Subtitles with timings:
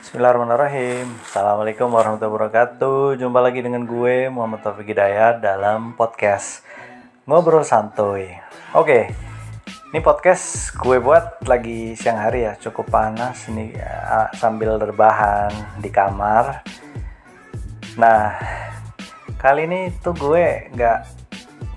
[0.00, 1.12] Bismillahirrahmanirrahim.
[1.28, 3.20] Assalamualaikum warahmatullahi wabarakatuh.
[3.20, 6.64] Jumpa lagi dengan gue Muhammad Taufik Hidayat dalam podcast
[7.28, 8.32] Ngobrol Santuy.
[8.72, 9.12] Oke
[9.92, 12.56] Ini podcast gue buat lagi siang hari ya.
[12.56, 15.52] Cukup panas ini ya, sambil rebahan
[15.84, 16.64] di kamar.
[18.00, 18.40] Nah
[19.36, 20.98] Kali ini tuh gue nggak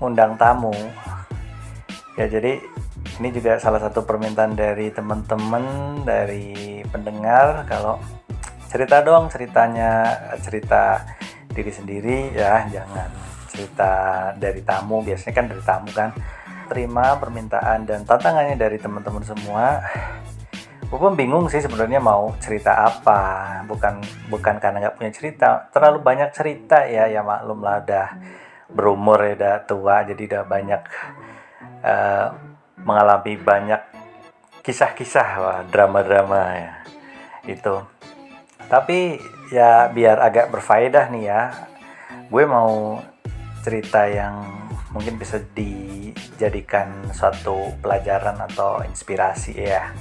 [0.00, 0.72] undang tamu.
[2.16, 2.56] Ya jadi
[3.20, 7.98] ini juga salah satu permintaan dari teman-teman dari pendengar kalau
[8.70, 11.02] cerita dong ceritanya cerita
[11.50, 13.10] diri sendiri ya jangan
[13.54, 13.92] cerita
[14.34, 15.02] dari tamu.
[15.02, 16.10] Biasanya kan dari tamu kan.
[16.64, 19.78] Terima permintaan dan tantangannya dari teman-teman semua.
[20.90, 23.62] Gue bingung sih sebenarnya mau cerita apa.
[23.70, 25.70] Bukan bukan karena nggak punya cerita.
[25.70, 28.06] Terlalu banyak cerita ya ya maklum lah udah
[28.74, 30.02] berumur ya udah tua.
[30.02, 30.82] Jadi udah banyak
[31.86, 32.26] uh,
[32.82, 33.93] mengalami banyak
[34.64, 36.72] kisah-kisah drama-drama ya
[37.44, 37.84] itu.
[38.64, 39.20] Tapi
[39.52, 41.42] ya biar agak berfaedah nih ya
[42.32, 42.96] gue mau
[43.60, 44.40] cerita yang
[44.90, 49.92] mungkin bisa dijadikan suatu pelajaran atau inspirasi ya.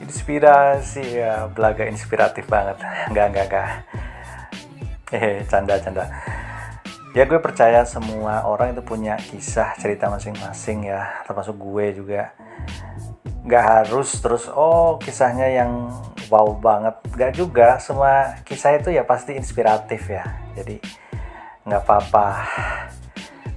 [0.00, 2.80] Inspirasi ya belaga inspiratif banget.
[3.12, 3.70] Enggak enggak enggak.
[5.12, 6.04] Eh canda canda.
[7.12, 12.36] Ya gue percaya semua orang itu punya kisah cerita masing-masing ya termasuk gue juga
[13.48, 15.88] nggak harus terus oh kisahnya yang
[16.28, 17.00] wow banget.
[17.16, 20.28] Nggak juga semua kisah itu ya pasti inspiratif ya.
[20.52, 20.76] Jadi
[21.64, 22.26] nggak apa-apa.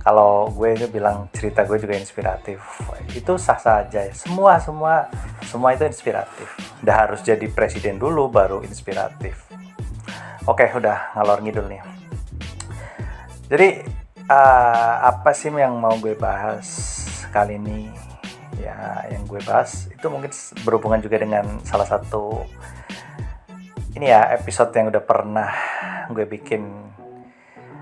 [0.02, 2.64] Kalau gue itu bilang cerita gue juga inspiratif.
[3.11, 4.16] Itu sah saja ya.
[4.16, 5.11] Semua semua
[5.44, 6.48] semua itu inspiratif.
[6.80, 9.44] Udah harus jadi presiden dulu baru inspiratif.
[10.48, 11.83] Oke udah ngalor ngidul nih.
[13.52, 13.70] Jadi
[14.31, 17.03] uh, apa sih yang mau gue bahas
[17.36, 18.11] kali ini
[18.62, 20.31] ya yang gue bahas itu mungkin
[20.62, 22.45] berhubungan juga dengan salah satu
[23.98, 25.52] ini ya episode yang udah pernah
[26.14, 26.64] gue bikin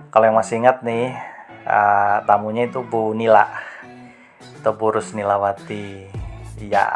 [0.10, 1.14] kalau yang masih ingat nih
[1.68, 3.46] uh, tamunya itu Bu Nila
[4.64, 6.08] atau Bu Rusnilawati
[6.60, 6.88] ya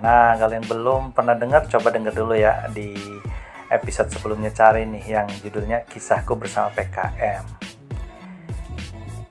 [0.00, 2.94] nah kalau yang belum pernah dengar coba denger dulu ya di
[3.70, 7.42] episode sebelumnya cari nih yang judulnya kisahku bersama PKM.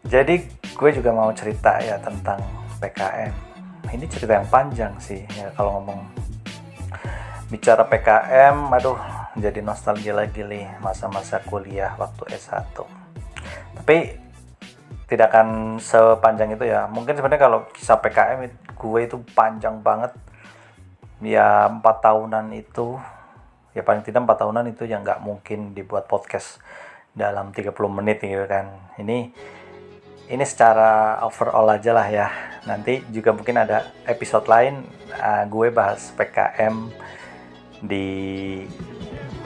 [0.06, 0.36] Jadi
[0.76, 2.40] gue juga mau cerita ya tentang
[2.86, 3.34] PKM.
[3.90, 6.06] Ini cerita yang panjang sih ya kalau ngomong
[7.50, 8.98] bicara PKM, aduh
[9.38, 12.78] jadi nostalgia lagi nih masa-masa kuliah waktu S1.
[13.82, 13.98] Tapi
[15.06, 16.86] tidak akan sepanjang itu ya.
[16.90, 20.14] Mungkin sebenarnya kalau kisah PKM gue itu panjang banget.
[21.26, 23.02] Ya empat tahunan itu
[23.74, 26.62] ya paling tidak empat tahunan itu yang nggak mungkin dibuat podcast
[27.16, 29.32] dalam 30 menit gitu kan ini
[30.26, 32.28] ini secara overall aja lah ya
[32.66, 36.90] nanti juga mungkin ada episode lain uh, gue bahas PKM
[37.86, 38.08] di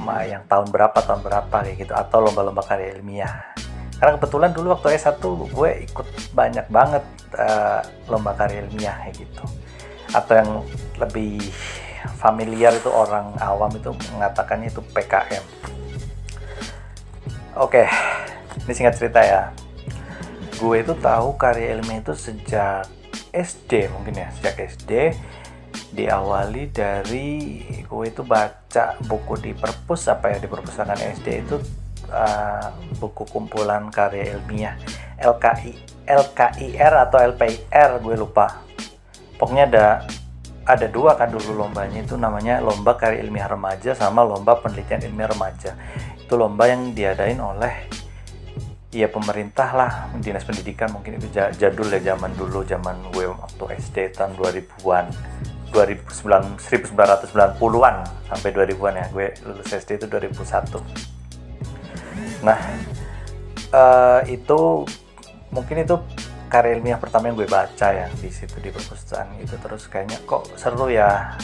[0.10, 3.54] yang tahun berapa tahun berapa kayak gitu atau lomba-lomba karya ilmiah
[4.00, 5.22] karena kebetulan dulu waktu S1
[5.54, 7.04] gue ikut banyak banget
[7.36, 9.44] uh, lomba karya ilmiah kayak gitu
[10.16, 10.52] atau yang
[10.98, 11.38] lebih
[12.18, 15.44] familiar itu orang awam itu mengatakannya itu PKM.
[17.60, 17.84] Oke,
[18.66, 19.42] ini singkat cerita ya.
[20.60, 22.84] Gue itu tahu karya ilmiah itu sejak
[23.32, 25.16] SD mungkin ya, sejak SD
[25.96, 31.56] diawali dari gue itu baca buku di perpus apa ya di perpustakaan SD itu
[32.12, 32.70] uh,
[33.00, 34.76] buku kumpulan karya ilmiah.
[35.20, 38.60] LKI LKIR atau LPIR gue lupa.
[39.40, 39.86] Pokoknya ada
[40.68, 45.32] ada dua kan dulu lombanya itu namanya lomba karya ilmiah remaja sama lomba penelitian ilmiah
[45.32, 45.72] remaja.
[46.20, 47.88] Itu lomba yang diadain oleh
[48.90, 49.92] ya pemerintah lah.
[50.18, 55.06] Dinas pendidikan mungkin itu jadul ya zaman dulu zaman gue waktu SD tahun 2000-an
[55.70, 57.96] 2009 1990-an
[58.30, 59.06] sampai 2000-an ya.
[59.14, 61.20] Gue lulus SD itu 2001
[62.40, 62.60] nah
[63.76, 64.88] uh, itu
[65.52, 65.96] mungkin itu
[66.50, 70.50] karya ilmiah pertama yang gue baca ya di situ di perpustakaan itu terus kayaknya kok
[70.58, 71.36] seru ya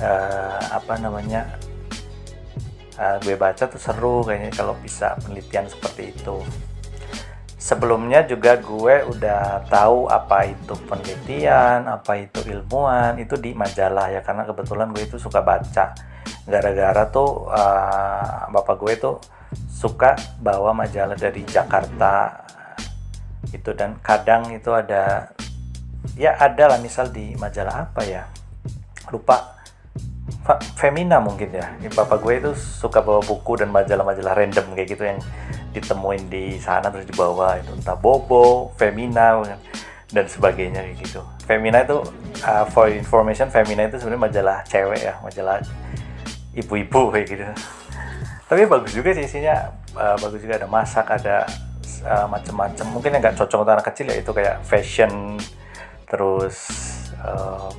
[0.00, 1.58] uh, apa namanya
[2.96, 6.40] uh, gue baca tuh seru kayaknya kalau bisa penelitian seperti itu
[7.60, 14.24] sebelumnya juga gue udah tahu apa itu penelitian apa itu ilmuwan itu di majalah ya
[14.24, 15.92] karena kebetulan gue itu suka baca.
[16.48, 19.16] Gara-gara tuh uh, bapak gue tuh
[19.68, 22.48] suka bawa majalah dari Jakarta
[23.52, 25.28] itu dan kadang itu ada
[26.16, 28.24] ya ada lah misal di majalah apa ya
[29.12, 29.60] lupa.
[30.80, 31.76] Femina mungkin ya.
[31.92, 35.20] Bapak gue itu suka bawa buku dan majalah-majalah random kayak gitu yang
[35.70, 37.70] ditemuin di sana terus dibawa itu.
[37.74, 39.38] Entah Bobo, Femina
[40.10, 41.22] dan sebagainya kayak gitu.
[41.46, 42.02] Femina itu
[42.46, 45.62] uh, for information Femina itu sebenarnya majalah cewek ya, majalah
[46.54, 47.44] ibu-ibu kayak gitu.
[48.50, 50.58] Tapi bagus juga sih isinya uh, bagus juga.
[50.58, 51.46] Ada masak ada
[52.02, 55.38] uh, macam-macam mungkin yang nggak cocok untuk anak kecil ya itu kayak fashion
[56.10, 56.56] terus
[57.22, 57.70] uh,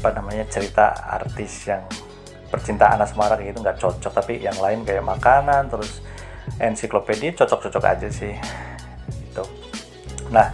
[0.00, 1.80] apa namanya cerita artis yang
[2.52, 4.12] percintaan asmara kayak gitu nggak cocok.
[4.12, 6.04] Tapi yang lain kayak makanan terus
[6.58, 8.34] ensiklopedia cocok-cocok aja sih
[9.30, 9.44] itu
[10.34, 10.50] nah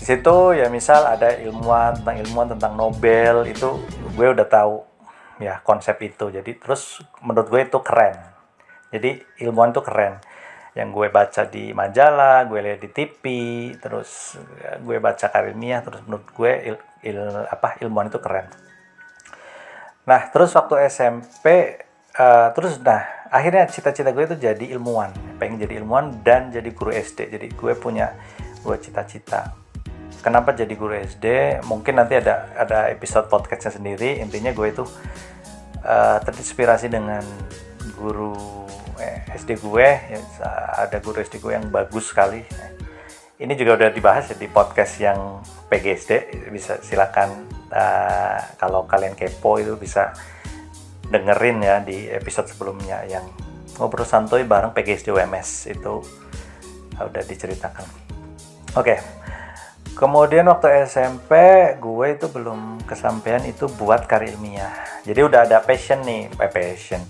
[0.00, 3.76] di situ ya misal ada ilmuwan tentang ilmuwan tentang Nobel itu
[4.16, 4.80] gue udah tahu
[5.44, 6.32] ya konsep itu.
[6.32, 8.16] Jadi terus menurut gue itu keren.
[8.88, 10.16] Jadi ilmuwan tuh keren.
[10.72, 13.24] Yang gue baca di majalah gue lihat di TV
[13.76, 14.40] terus
[14.80, 17.20] gue baca karimia terus menurut gue il, il,
[17.52, 18.48] apa ilmuwan itu keren.
[20.08, 21.76] Nah terus waktu SMP
[22.16, 25.14] uh, eh, terus nah akhirnya cita-cita gue itu jadi ilmuwan.
[25.38, 28.12] Pengen jadi ilmuwan dan jadi guru SD jadi gue punya
[28.60, 29.54] gue cita-cita.
[30.20, 34.20] Kenapa jadi guru SD mungkin nanti ada ada episode podcastnya sendiri.
[34.20, 34.84] Intinya gue itu
[35.86, 37.24] uh, terinspirasi dengan
[37.96, 38.66] guru
[39.00, 39.88] eh, SD gue.
[39.88, 40.20] Ya,
[40.76, 42.44] ada guru SD gue yang bagus sekali.
[43.40, 45.40] Ini juga udah dibahas ya di podcast yang
[45.72, 50.12] PGSD bisa silakan uh, kalau kalian kepo itu bisa
[51.10, 53.26] dengerin ya di episode sebelumnya yang
[53.76, 56.00] ngobrol santuy bareng PGSD UMS itu
[56.96, 57.86] udah diceritakan.
[58.78, 58.98] Oke okay.
[59.98, 61.34] kemudian waktu SMP
[61.82, 67.00] gue itu belum kesampaian itu buat karya ilmiah jadi udah ada passion nih eh, passion.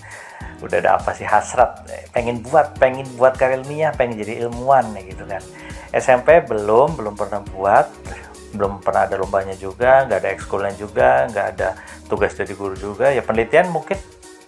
[0.62, 1.88] Udah ada apa sih hasrat.
[2.14, 5.42] Pengen buat pengen buat karya ilmiah pengen jadi ilmuwan ya gitu kan.
[5.90, 7.90] SMP belum belum pernah buat
[8.50, 11.68] belum pernah ada lombanya juga nggak ada ekskulnya juga nggak ada
[12.10, 13.10] tugas jadi guru juga.
[13.14, 13.98] Ya penelitian mungkin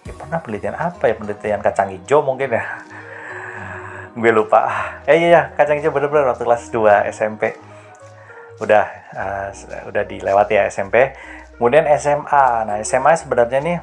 [0.03, 1.15] ya pernah penelitian apa ya?
[1.15, 2.63] Penelitian kacang hijau mungkin ya.
[4.19, 4.69] Gue lupa.
[5.07, 7.55] Eh iya, iya kacang hijau bener-bener waktu kelas 2 SMP
[8.61, 8.85] udah
[9.17, 9.49] uh,
[9.89, 11.11] udah dilewati ya SMP
[11.57, 13.77] kemudian SMA nah SMA sebenarnya nih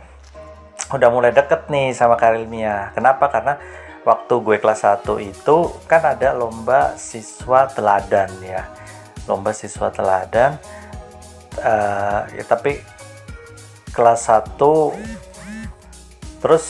[0.91, 2.91] udah mulai deket nih sama Karilmia.
[2.97, 3.31] Kenapa?
[3.31, 3.55] Karena
[4.03, 5.57] waktu gue kelas 1 itu
[5.87, 8.67] kan ada lomba siswa teladan ya.
[9.27, 10.57] Lomba siswa teladan.
[11.61, 12.79] Uh, ya tapi
[13.91, 14.55] kelas 1
[16.41, 16.65] terus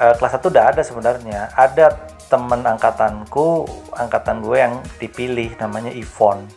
[0.00, 1.52] uh, kelas 1 udah ada sebenarnya.
[1.54, 6.48] Ada temen angkatanku, angkatan gue yang dipilih namanya Ivon.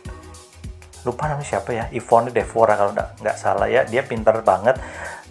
[1.06, 1.84] Lupa namanya siapa ya?
[1.94, 3.86] Ivon Devora kalau nggak salah ya.
[3.86, 4.80] Dia pinter banget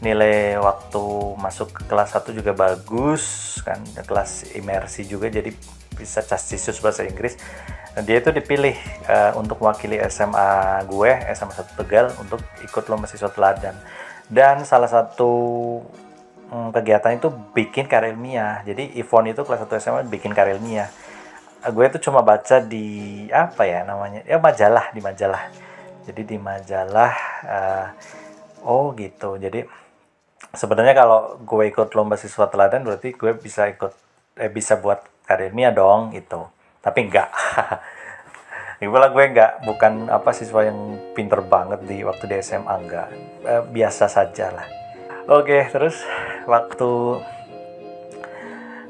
[0.01, 1.03] nilai waktu
[1.41, 5.49] masuk ke kelas 1 juga bagus kan kelas imersi juga jadi
[5.97, 7.33] bisa castisus bahasa Inggris
[8.05, 8.77] dia itu dipilih
[9.09, 13.73] uh, untuk mewakili SMA gue SMA 1 Tegal untuk ikut lomba siswa teladan.
[14.27, 15.31] Dan salah satu
[16.51, 20.91] um, kegiatan itu bikin karya ilmiah jadi Ivon itu kelas 1 SMA bikin karya ilmiah
[21.65, 25.49] uh, gue itu cuma baca di apa ya namanya ya majalah di majalah.
[26.07, 27.13] Jadi di majalah
[27.43, 27.87] uh,
[28.63, 29.41] oh gitu.
[29.41, 29.65] Jadi
[30.53, 33.91] sebenarnya kalau gue ikut lomba siswa teladan berarti gue bisa ikut
[34.37, 37.29] eh, bisa buat karirnya dong itu tapi enggak.
[38.83, 43.09] Itulah gue enggak bukan apa siswa yang pinter banget di waktu di SMA enggak.
[43.41, 44.67] Eh, biasa saja lah.
[45.27, 46.05] Oke terus
[46.45, 47.19] waktu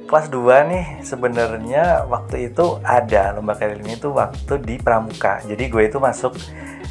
[0.08, 5.40] kelas 2 nih sebenarnya waktu itu ada lomba karir ini tuh waktu di pramuka.
[5.48, 6.36] Jadi gue itu masuk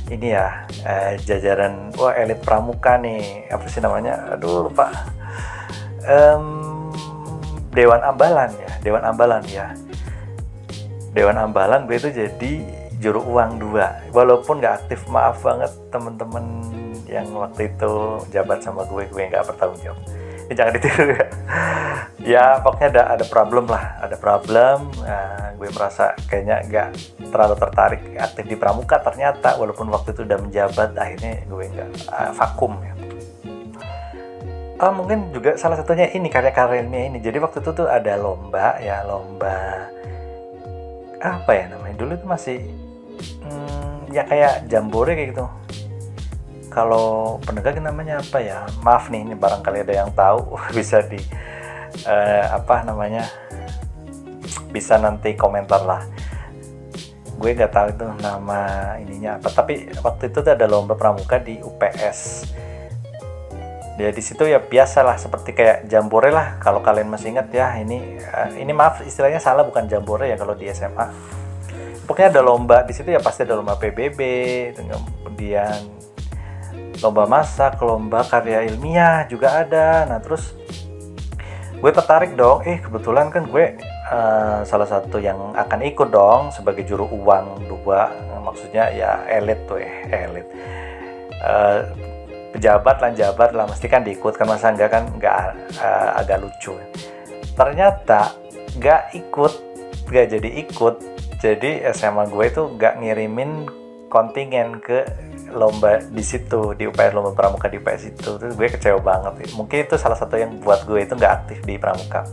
[0.09, 3.49] ini ya eh, jajaran wah elit pramuka nih.
[3.53, 4.37] Apa sih namanya?
[4.37, 4.89] Aduh lupa.
[6.07, 6.67] Um,
[7.77, 9.77] Dewan Ambalan ya Dewan Ambalan ya
[11.17, 12.53] Dewan Ambalan gue itu jadi
[13.01, 14.05] juru uang dua.
[14.13, 16.45] Walaupun nggak aktif maaf banget temen-temen
[17.09, 20.01] yang waktu itu jabat sama gue gue nggak bertanggung jawab.
[20.47, 21.27] Ini jangan ditiru ya.
[22.27, 24.91] Ya pokoknya ada ada problem lah ada problem.
[25.01, 26.89] Nah, gue merasa kayaknya nggak
[27.31, 32.33] terlalu tertarik aktif di pramuka ternyata walaupun waktu itu udah menjabat akhirnya gue nggak uh,
[32.35, 32.93] vakum ya.
[34.77, 37.19] Oh, mungkin juga salah satunya ini karya-karyanya ini.
[37.25, 39.89] Jadi waktu itu tuh ada lomba ya lomba
[41.21, 41.97] apa ya namanya?
[41.97, 42.59] Dulu itu masih
[43.45, 45.47] hmm, ya kayak jambore kayak gitu.
[46.73, 48.69] Kalau penegak namanya apa ya?
[48.85, 50.57] Maaf nih ini barangkali ada yang tahu.
[50.77, 51.21] Bisa di
[52.05, 53.25] uh, apa namanya?
[54.71, 56.03] Bisa nanti komentar lah.
[57.37, 58.61] Gue nggak tahu itu nama
[59.01, 59.49] ininya apa.
[59.53, 62.53] Tapi waktu itu ada lomba pramuka di UPS
[63.97, 68.21] ya di situ ya biasalah seperti kayak jambore lah kalau kalian masih ingat ya ini
[68.21, 71.09] uh, ini maaf istilahnya salah bukan jambore ya kalau di SMA
[72.05, 74.21] pokoknya ada lomba di situ ya pasti ada lomba PBB
[74.77, 75.97] kemudian
[77.01, 80.09] lomba masak, lomba karya ilmiah juga ada.
[80.09, 80.57] Nah terus
[81.77, 83.77] gue tertarik dong, eh kebetulan kan gue
[84.09, 88.09] uh, salah satu yang akan ikut dong sebagai juru uang dua,
[88.41, 90.47] maksudnya ya elit tuh ya elit.
[91.37, 91.81] Uh,
[92.57, 96.73] pejabat lah jabat lah mesti kan diikut kan masa enggak kan enggak uh, agak lucu.
[97.53, 98.33] Ternyata
[98.81, 99.53] enggak ikut
[100.09, 100.95] enggak jadi ikut
[101.37, 103.69] jadi SMA gue itu enggak ngirimin
[104.09, 105.05] kontingen ke
[105.53, 109.87] lomba di situ di UPR lomba pramuka di UPR situ terus gue kecewa banget mungkin
[109.87, 112.25] itu salah satu yang buat gue itu nggak aktif di pramuka.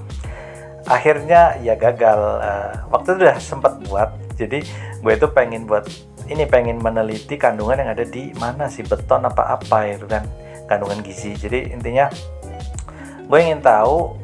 [0.83, 4.63] Akhirnya ya gagal uh, waktu itu udah sempat buat jadi
[5.03, 5.83] gue itu pengen buat
[6.29, 10.23] ini pengen meneliti kandungan yang ada di mana sih beton apa apa itu kan.
[10.69, 11.35] Kandungan gizi.
[11.35, 12.07] Jadi intinya
[13.27, 14.15] gue ingin tahu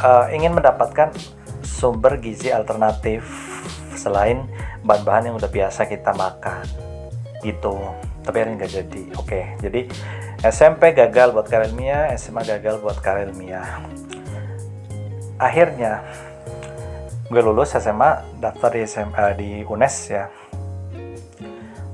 [0.00, 1.12] uh, ingin mendapatkan
[1.60, 3.24] sumber gizi alternatif
[3.98, 4.48] selain
[4.82, 6.64] bahan-bahan yang udah biasa kita makan.
[7.44, 7.74] Gitu.
[8.22, 9.02] Tapi hari nggak jadi.
[9.18, 9.40] Oke.
[9.60, 9.90] Jadi
[10.42, 13.82] SMP gagal buat karir ilmiah SMA gagal buat karir ilmiah
[15.42, 16.06] akhirnya
[17.26, 20.30] gue lulus SMA daftar di SMA di UNES ya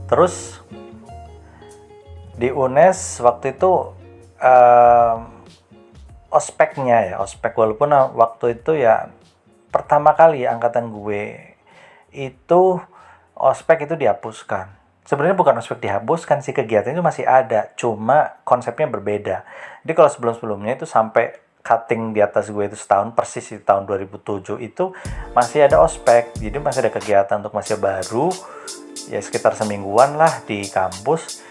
[0.08, 0.64] terus
[2.38, 3.92] di UNES waktu itu
[4.38, 5.18] um,
[6.30, 7.52] ospeknya ya ospek.
[7.56, 9.10] Walaupun waktu itu ya
[9.68, 11.56] pertama kali angkatan gue
[12.14, 12.80] itu
[13.36, 14.72] ospek itu dihapuskan.
[15.08, 19.36] Sebenarnya bukan ospek dihapuskan sih kegiatan itu masih ada cuma konsepnya berbeda.
[19.84, 21.32] Jadi kalau sebelum sebelumnya itu sampai
[21.64, 24.92] cutting di atas gue itu setahun persis di tahun 2007 itu
[25.32, 26.36] masih ada ospek.
[26.36, 28.28] Jadi masih ada kegiatan untuk masih baru
[29.08, 31.48] ya sekitar semingguan lah di kampus.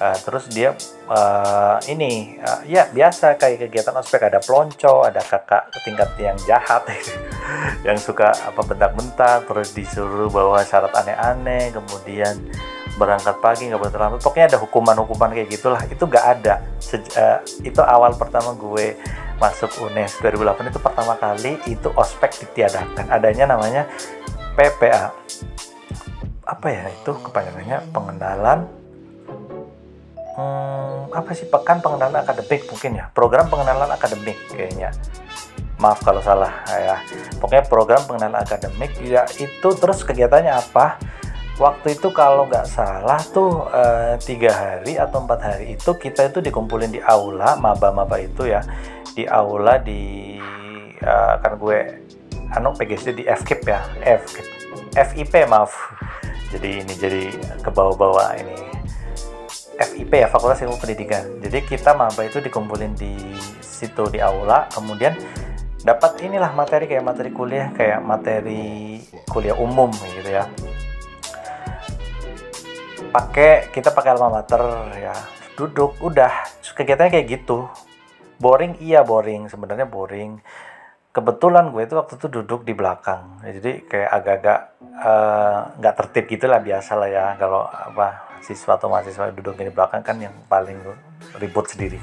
[0.00, 0.72] Uh, terus dia
[1.12, 6.88] uh, ini uh, ya biasa kayak kegiatan ospek ada pelonco ada kakak tingkat yang jahat
[7.86, 12.32] yang suka apa bentak-bentak terus disuruh bawa syarat aneh-aneh kemudian
[12.96, 14.20] berangkat pagi nggak boleh terlambat.
[14.20, 15.80] Pokoknya ada hukuman-hukuman kayak gitulah.
[15.88, 16.64] Itu nggak ada.
[16.80, 18.96] Sej uh, itu awal pertama gue
[19.40, 23.08] masuk UNES 2008 itu pertama kali itu ospek ditiadakan.
[23.08, 23.88] Adanya namanya
[24.52, 25.16] PPA
[26.50, 27.78] apa ya itu kepanjangannya?
[27.94, 28.58] Pengenalan
[30.34, 31.46] hmm, apa sih?
[31.46, 33.06] Pekan pengenalan akademik mungkin ya.
[33.14, 34.90] Program pengenalan akademik kayaknya.
[35.78, 36.98] Maaf kalau salah ya.
[37.38, 40.98] Pokoknya program pengenalan akademik ya itu terus kegiatannya apa?
[41.60, 43.82] Waktu itu kalau nggak salah tuh e,
[44.24, 48.64] tiga hari atau empat hari itu kita itu dikumpulin di aula maba-maba itu ya.
[49.12, 50.40] Di aula di
[50.98, 51.12] e,
[51.44, 51.78] kan gue
[52.56, 53.80] anu PGSD di FKIP ya.
[54.24, 55.99] FKIP FIP maaf
[56.50, 57.22] jadi ini jadi
[57.62, 58.70] ke bawah-bawah ini
[59.80, 61.40] FIP ya Fakultas Ilmu Pendidikan.
[61.40, 63.16] Jadi kita maba itu dikumpulin di
[63.64, 64.68] situ di aula.
[64.68, 65.16] Kemudian
[65.80, 69.00] dapat inilah materi kayak materi kuliah kayak materi
[69.32, 69.88] kuliah umum
[70.20, 70.44] gitu ya.
[73.08, 74.60] Pakai kita pakai alma mater
[75.00, 75.16] ya.
[75.56, 76.44] Duduk udah.
[76.60, 77.64] Kegiatannya kayak gitu.
[78.36, 78.76] Boring?
[78.84, 79.48] Iya boring.
[79.48, 80.44] Sebenarnya boring
[81.10, 83.42] kebetulan gue itu waktu itu duduk di belakang.
[83.42, 87.24] Jadi kayak agak-agak eh, nggak uh, tertib gitulah biasa lah ya.
[87.36, 90.78] Kalau apa siswa atau mahasiswa duduk di belakang kan yang paling
[91.42, 91.98] ribut sendiri.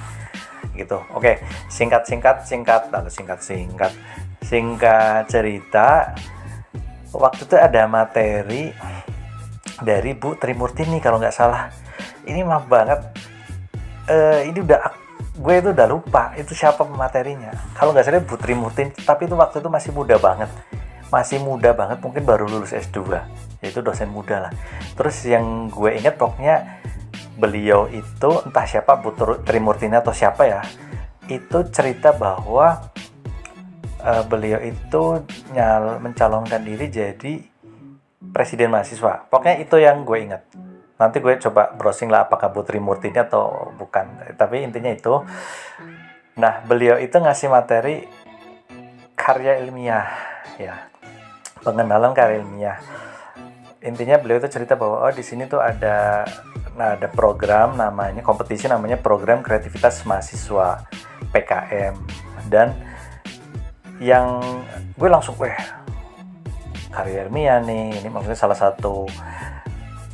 [0.76, 0.98] Gitu.
[1.16, 3.92] Oke singkat singkat singkat lalu singkat singkat.
[4.44, 6.14] Singkat cerita
[7.12, 8.72] waktu itu ada materi
[9.82, 11.72] dari Bu Trimurtini kalau nggak salah.
[12.28, 13.02] Ini maaf banget.
[14.08, 15.07] Uh, ini udah
[15.38, 19.62] gue itu udah lupa itu siapa materinya kalau nggak salah Bu Trimurtini tapi itu waktu
[19.62, 20.50] itu masih muda banget
[21.08, 23.16] masih muda banget mungkin baru lulus S2
[23.64, 24.52] yaitu dosen muda lah
[24.98, 26.82] terus yang gue ingat pokoknya
[27.38, 29.14] beliau itu entah siapa Bu
[29.46, 30.62] Trimurtini atau siapa ya
[31.30, 32.90] itu cerita bahwa
[34.02, 35.22] uh, beliau itu
[35.54, 37.34] nyal mencalonkan diri jadi
[38.32, 39.28] presiden mahasiswa.
[39.28, 40.42] Pokoknya itu yang gue ingat.
[40.98, 44.34] Nanti gue coba browsing lah apakah Putri Murtinya atau bukan.
[44.34, 45.22] Tapi intinya itu.
[46.38, 48.06] Nah, beliau itu ngasih materi
[49.18, 50.10] karya ilmiah
[50.58, 50.90] ya.
[51.62, 52.78] Pengenalan karya ilmiah.
[53.82, 56.26] Intinya beliau itu cerita bahwa oh di sini tuh ada
[56.78, 60.86] nah ada program namanya kompetisi namanya program kreativitas mahasiswa
[61.34, 61.98] PKM
[62.54, 62.78] dan
[63.98, 64.38] yang
[64.94, 65.58] gue langsung weh
[66.94, 69.10] karya ilmiah nih ini maksudnya salah satu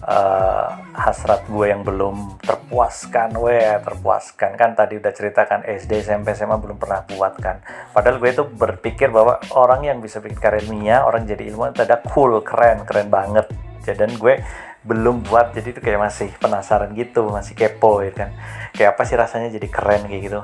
[0.04, 4.56] uh, hasrat gue yang belum terpuaskan weh terpuaskan.
[4.60, 7.64] Kan tadi udah ceritakan SD SMP SMA belum pernah buat kan.
[7.96, 11.84] Padahal gue itu berpikir bahwa orang yang bisa bikin karya ilmiah orang jadi ilmuwan itu
[11.84, 13.48] ada cool keren keren banget.
[13.84, 14.40] Dan gue
[14.84, 18.30] belum buat jadi itu kayak masih penasaran gitu masih kepo ya kan.
[18.76, 20.42] Kayak apa sih rasanya jadi keren kayak gitu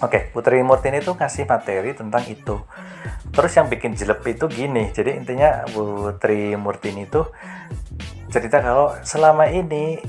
[0.00, 2.56] Oke, Putri Murtini itu ngasih materi tentang itu.
[3.36, 7.20] Terus yang bikin jelek itu gini, jadi intinya Putri Murtini itu
[8.32, 10.00] cerita kalau selama ini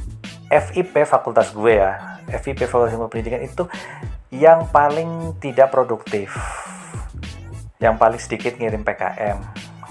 [0.47, 3.67] FIP fakultas gue ya, FIP Fakultas Ilmu Pendidikan itu
[4.31, 6.31] yang paling tidak produktif,
[7.83, 9.37] yang paling sedikit ngirim PKM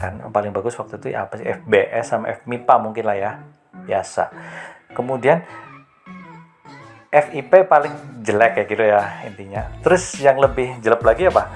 [0.01, 1.45] kan, yang paling bagus waktu itu ya apa sih?
[1.45, 3.33] FBS sama FMIPA mungkin lah ya,
[3.85, 4.33] biasa.
[4.97, 5.45] Kemudian
[7.11, 9.63] FIP paling jelek ya gitu ya intinya.
[9.83, 11.51] Terus yang lebih jelek lagi apa?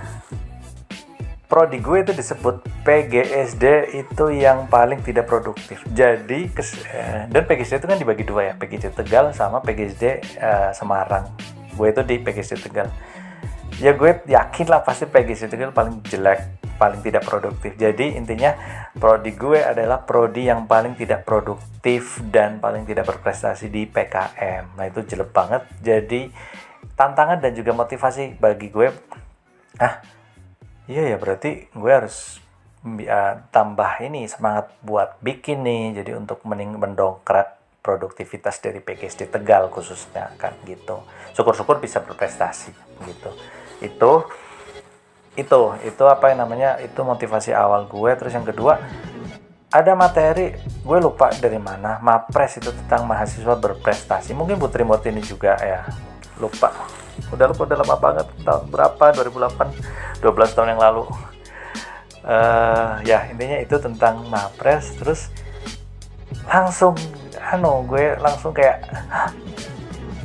[1.46, 5.78] Prodi gue itu disebut PGSD itu yang paling tidak produktif.
[5.94, 8.52] Jadi eh, dan PGSD itu kan dibagi dua ya.
[8.58, 10.04] PGSD Tegal sama PGSD
[10.42, 11.30] eh, Semarang.
[11.78, 12.90] Gue itu di PGSD Tegal.
[13.78, 16.42] Ya gue yakin lah pasti PGSD Tegal paling jelek
[16.74, 17.74] paling tidak produktif.
[17.78, 18.54] Jadi intinya
[18.94, 24.78] prodi gue adalah prodi yang paling tidak produktif dan paling tidak berprestasi di PKM.
[24.78, 25.62] Nah itu jelek banget.
[25.82, 26.30] Jadi
[26.94, 28.88] tantangan dan juga motivasi bagi gue.
[29.78, 30.02] Ah
[30.86, 32.38] iya ya berarti gue harus
[32.84, 36.02] uh, tambah ini semangat buat bikin nih.
[36.02, 41.04] Jadi untuk mendongkrak produktivitas dari PGSD Tegal khususnya kan gitu.
[41.36, 42.72] Syukur-syukur bisa berprestasi
[43.04, 43.30] gitu.
[43.84, 44.24] Itu
[45.34, 48.10] itu itu apa yang namanya itu motivasi awal gue.
[48.18, 48.78] Terus yang kedua
[49.74, 54.30] ada materi gue lupa dari mana mapres itu tentang mahasiswa berprestasi.
[54.32, 55.82] Mungkin Putri ini juga ya
[56.38, 56.70] lupa.
[57.34, 59.04] Udah lupa udah lama banget tahun berapa?
[59.18, 61.04] 2008 12 tahun yang lalu.
[62.24, 65.28] Uh, ya intinya itu tentang mapres terus
[66.48, 66.96] langsung
[67.36, 68.80] anu gue langsung kayak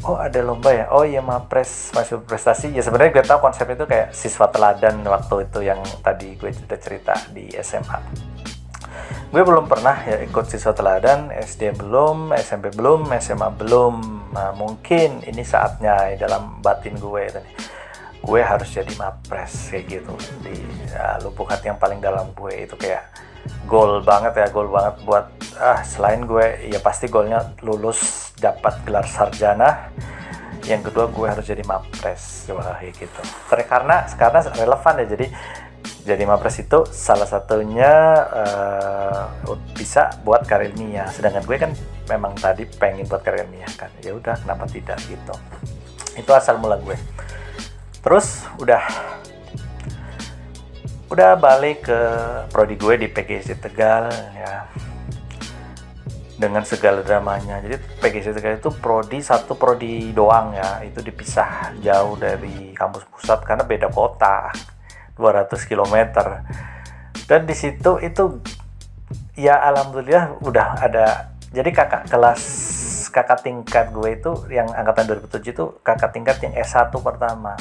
[0.06, 0.86] oh ada lomba ya?
[0.92, 2.72] Oh iya mapres masih prestasi.
[2.72, 6.80] Ya sebenarnya gue tahu konsep itu kayak siswa teladan waktu itu yang tadi gue sudah
[6.80, 8.00] cerita di SMA
[9.30, 13.96] gue belum pernah ya ikut siswa teladan SD belum SMP belum SMA belum.
[14.30, 17.50] Nah, mungkin ini saatnya dalam batin gue tadi
[18.20, 20.14] gue harus jadi mapres kayak gitu.
[20.44, 20.56] Di
[20.92, 23.08] ya, lubuk hati yang paling dalam gue itu kayak
[23.66, 25.26] goal banget ya goal banget buat
[25.58, 29.92] ah selain gue ya pasti goalnya lulus dapat gelar sarjana.
[30.68, 32.52] Yang kedua gue harus jadi mapres.
[32.52, 33.22] Wah gitu.
[33.48, 35.28] Karena sekarang relevan ya jadi
[36.04, 37.92] jadi mapres itu salah satunya
[38.34, 41.72] uh, bisa buat karir ilmiah sedangkan gue kan
[42.12, 43.90] memang tadi pengen buat karir ilmiah kan.
[44.04, 45.34] Ya udah kenapa tidak gitu.
[46.20, 47.00] Itu asal mula gue
[48.10, 48.82] terus udah
[51.14, 52.00] udah balik ke
[52.50, 54.66] prodi gue di PGC Tegal ya
[56.42, 57.62] dengan segala dramanya.
[57.62, 63.46] Jadi PGC Tegal itu prodi satu prodi doang ya, itu dipisah jauh dari kampus pusat
[63.46, 64.50] karena beda kota,
[65.14, 65.96] 200 km.
[67.30, 68.42] Dan di situ itu
[69.38, 71.30] ya alhamdulillah udah ada.
[71.54, 72.42] Jadi kakak kelas
[73.14, 77.54] kakak tingkat gue itu yang angkatan 2007 itu kakak tingkat yang S1 pertama.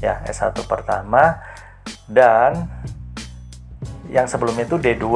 [0.00, 1.40] Ya, S1 pertama.
[2.06, 2.68] Dan
[4.10, 5.06] yang sebelumnya itu D2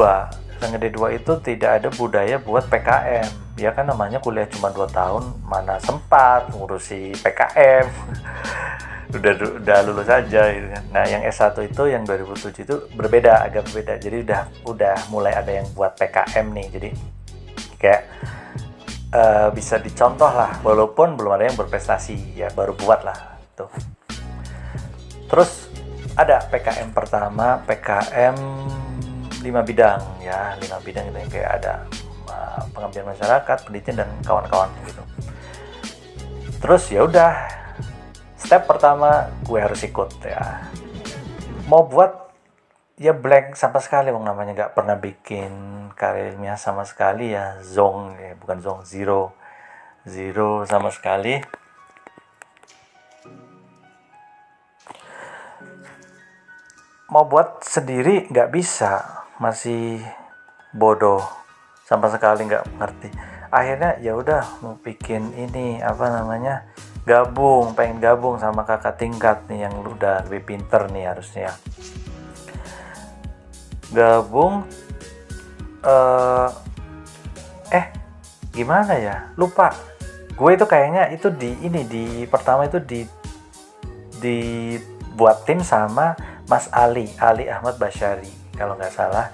[0.60, 5.24] dengan D2 itu tidak ada budaya buat PKM ya kan namanya kuliah cuma 2 tahun
[5.44, 7.86] mana sempat ngurusi PKM
[9.16, 10.84] udah udah lulus aja gitu kan.
[10.94, 13.98] Nah yang S1 itu yang 2007 itu berbeda agak berbeda.
[13.98, 16.66] Jadi udah udah mulai ada yang buat PKM nih.
[16.70, 16.88] Jadi
[17.74, 18.02] kayak
[19.10, 20.62] uh, bisa dicontoh lah.
[20.62, 22.38] Walaupun belum ada yang berprestasi.
[22.38, 23.18] Ya baru buat lah.
[23.58, 23.66] Tuh
[25.30, 25.70] terus
[26.18, 28.34] ada PKM pertama PKM
[29.40, 30.58] lima bidang ya.
[30.60, 31.74] Lima bidang itu yang kayak ada
[32.76, 35.02] pengabdian masyarakat pendidikan dan kawan-kawan gitu.
[36.60, 37.32] Terus ya udah.
[38.40, 40.66] Step pertama gue harus ikut ya.
[41.68, 42.32] Mau buat
[43.00, 45.52] ya blank sama sekali bang namanya nggak pernah bikin
[45.96, 49.32] karirnya sama sekali ya zong ya bukan zong zero.
[50.08, 51.59] Zero sama sekali
[57.10, 59.26] mau buat sendiri nggak bisa.
[59.42, 59.98] Masih
[60.70, 61.26] bodoh.
[61.84, 63.08] Sama sekali nggak ngerti.
[63.50, 66.70] Akhirnya ya udah mau bikin ini apa namanya
[67.02, 71.50] gabung pengen gabung sama kakak tingkat nih yang udah lebih pinter nih harusnya.
[73.90, 74.62] Gabung
[75.82, 76.48] uh,
[77.74, 77.90] eh
[78.54, 79.34] gimana ya?
[79.34, 79.74] Lupa.
[80.38, 83.02] Gue itu kayaknya itu di ini di pertama itu di
[84.22, 86.14] dibuat tim sama
[86.50, 89.30] Mas Ali Ali Ahmad Basyari kalau nggak salah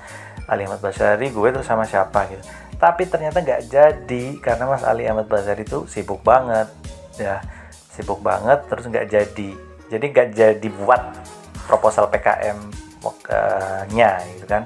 [0.46, 2.42] Ali Ahmad Basari gue tuh sama siapa gitu.
[2.76, 6.70] Tapi ternyata nggak jadi karena Mas Ali Ahmad Basari itu sibuk banget
[7.18, 7.42] ya.
[7.90, 9.50] Sibuk banget terus nggak jadi.
[9.90, 11.02] Jadi nggak jadi buat
[11.66, 12.58] proposal PKM
[13.94, 14.62] nya gitu kan.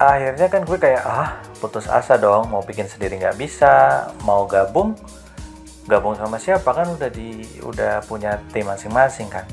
[0.00, 4.96] Akhirnya kan gue kayak ah putus asa dong mau bikin sendiri nggak bisa mau gabung
[5.84, 9.44] gabung sama siapa kan udah di udah punya tim masing-masing kan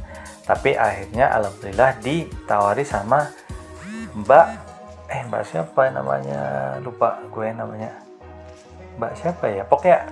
[0.48, 3.28] tapi akhirnya alhamdulillah ditawari sama
[4.16, 4.48] mbak
[5.12, 6.42] eh mbak siapa namanya?
[6.80, 7.92] Lupa gue namanya.
[8.96, 9.64] Mbak siapa ya?
[9.68, 10.08] Pokoknya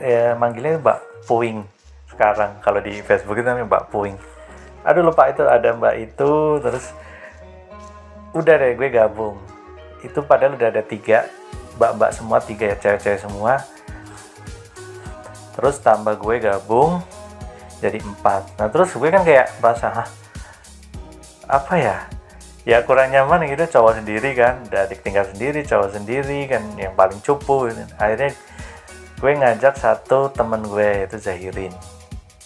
[0.00, 1.64] ya, manggilnya mbak Puing
[2.08, 2.56] sekarang.
[2.64, 4.16] Kalau di Facebook itu namanya mbak Puing.
[4.88, 6.30] Aduh lupa itu ada mbak itu
[6.64, 6.96] terus
[8.32, 9.36] udah deh gue gabung.
[10.00, 11.28] Itu padahal udah ada tiga
[11.76, 13.60] mbak-mbak semua tiga ya cewek-cewek semua.
[15.56, 17.04] Terus tambah gue gabung
[17.78, 18.58] jadi empat.
[18.58, 20.08] Nah terus gue kan kayak merasa Hah,
[21.46, 21.96] apa ya?
[22.68, 24.60] Ya kurang nyaman gitu cowok sendiri kan.
[24.68, 28.34] Udah tinggal sendiri cowok sendiri kan yang paling cupu akhirnya
[29.18, 31.74] gue ngajak satu temen gue itu Zahirin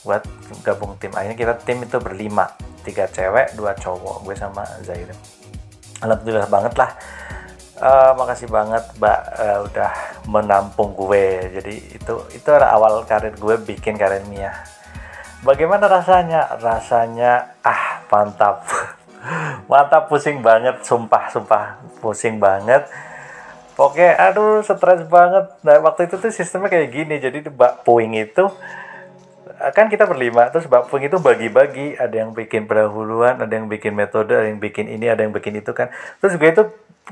[0.07, 0.23] buat
[0.63, 1.11] gabung tim.
[1.17, 2.47] Akhirnya kita tim itu berlima.
[2.83, 5.19] Tiga cewek dua cowok gue sama Zahirin.
[6.03, 6.91] Alhamdulillah banget lah.
[7.83, 9.91] Uh, makasih banget mbak uh, udah
[10.31, 11.51] menampung gue.
[11.51, 14.55] Jadi itu itu awal karir gue bikin karir Mia
[15.43, 16.57] bagaimana rasanya?
[16.59, 18.65] Rasanya ah mantap.
[19.71, 22.87] Mantap pusing banget sumpah sumpah pusing banget.
[23.79, 25.47] Oke aduh stres banget.
[25.63, 27.19] Nah waktu itu tuh sistemnya kayak gini.
[27.23, 28.51] Jadi Mbak Puing itu
[29.73, 31.95] kan kita berlima terus Mbak Puing itu bagi-bagi.
[31.99, 35.59] Ada yang bikin pendahuluan ada yang bikin metode ada yang bikin ini ada yang bikin
[35.59, 35.91] itu kan.
[36.19, 36.65] Terus gue itu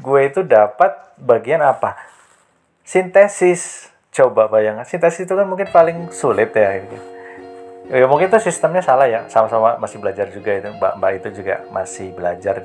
[0.02, 1.94] gue itu dapat bagian apa?
[2.82, 3.86] Sintesis.
[4.10, 7.09] Coba bayangkan sintesis itu kan mungkin paling sulit ya gitu
[7.90, 9.26] ya mungkin itu sistemnya salah ya.
[9.26, 10.68] Sama-sama masih belajar juga itu.
[10.78, 12.62] Mbak mbak itu juga masih belajar.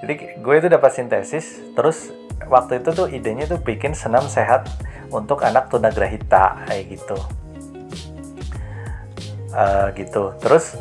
[0.00, 2.14] Jadi gue itu dapat sintesis terus
[2.46, 4.68] waktu itu tuh idenya tuh bikin senam sehat
[5.10, 7.18] untuk anak tunagrahita kayak gitu.
[9.54, 10.34] Uh, gitu.
[10.42, 10.78] Terus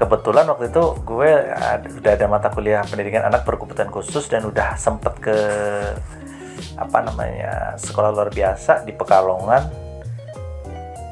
[0.00, 4.76] kebetulan waktu itu gue ada, udah ada mata kuliah pendidikan anak berkebutuhan khusus dan udah
[4.80, 5.36] sempet ke
[6.80, 9.89] apa namanya sekolah luar biasa di Pekalongan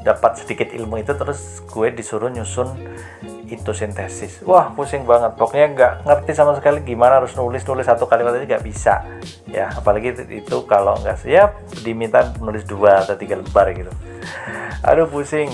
[0.09, 2.73] dapat sedikit ilmu itu terus gue disuruh nyusun
[3.49, 5.33] itu sintesis wah pusing banget.
[5.33, 9.05] Pokoknya nggak ngerti sama sekali gimana harus nulis nulis satu kalimat aja nggak bisa.
[9.49, 13.89] Ya apalagi itu, kalau nggak siap diminta nulis dua atau tiga lembar gitu.
[14.85, 15.49] Aduh pusing.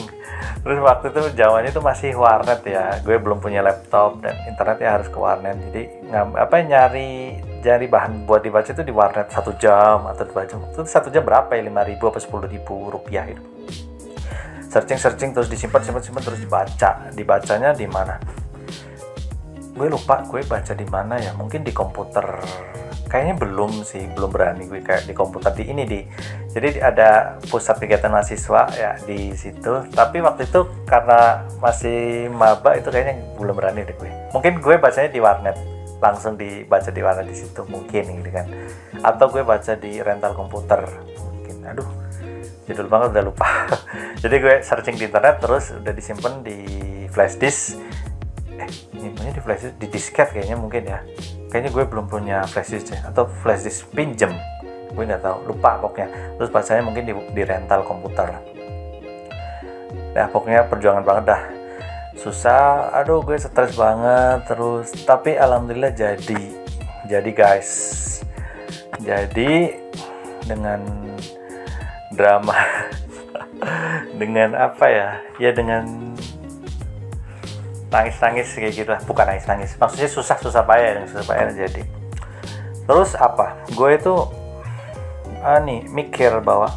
[0.65, 2.99] Terus waktu itu zamannya itu masih warnet ya.
[3.05, 5.55] Gue belum punya laptop dan internetnya harus ke warnet.
[5.71, 10.61] Jadi apa nyari nyari bahan buat dibaca itu di warnet satu jam atau dua jam
[10.61, 11.65] itu satu jam berapa ya?
[11.65, 13.41] Lima ribu apa sepuluh ribu rupiah itu
[14.75, 17.07] searching searching terus disimpan simpan simpan terus dibaca.
[17.15, 18.19] Dibacanya di mana?
[19.71, 21.31] Gue lupa gue baca di mana ya.
[21.31, 22.43] Mungkin di komputer.
[23.07, 26.03] Kayaknya belum sih belum berani gue kayak di komputer di ini di.
[26.51, 29.87] Jadi ada pusat kegiatan mahasiswa ya di situ.
[29.95, 34.11] Tapi waktu itu karena masih maba itu kayaknya belum berani deh gue.
[34.35, 35.55] Mungkin gue bacanya di warnet.
[36.03, 38.51] Langsung dibaca di warnet di situ mungkin gitu kan.
[38.99, 40.83] Atau gue baca di rental komputer
[41.15, 41.63] mungkin.
[41.63, 42.04] Aduh
[42.65, 43.49] judul banget udah lupa.
[44.23, 46.57] Jadi gue searching di internet terus udah disimpan di
[47.13, 47.77] flash disk.
[48.57, 49.75] Eh ini di flash disk?
[49.77, 50.99] Di disket kayaknya mungkin ya.
[51.53, 54.33] Kayaknya gue belum punya flash disk atau flash disk pinjem.
[54.91, 56.09] Gue nggak tahu lupa pokoknya.
[56.41, 58.27] Terus bacanya mungkin di, di rental komputer.
[60.17, 61.41] Ya pokoknya perjuangan banget dah.
[62.15, 64.89] Susah aduh gue stres banget terus.
[65.05, 66.43] Tapi alhamdulillah jadi.
[67.05, 67.71] Jadi guys.
[69.03, 69.75] Jadi
[70.47, 70.79] dengan
[72.15, 72.55] drama.
[74.19, 75.09] Dengan apa ya?
[75.37, 76.15] Ya dengan
[77.95, 79.01] nangis-nangis kayak gitu lah.
[79.07, 81.83] Bukan nangis-nangis maksudnya susah-susah payah yang susah payah jadi
[82.85, 83.57] terus apa?
[83.73, 84.13] Gue itu
[85.41, 86.69] ah, nih mikir bahwa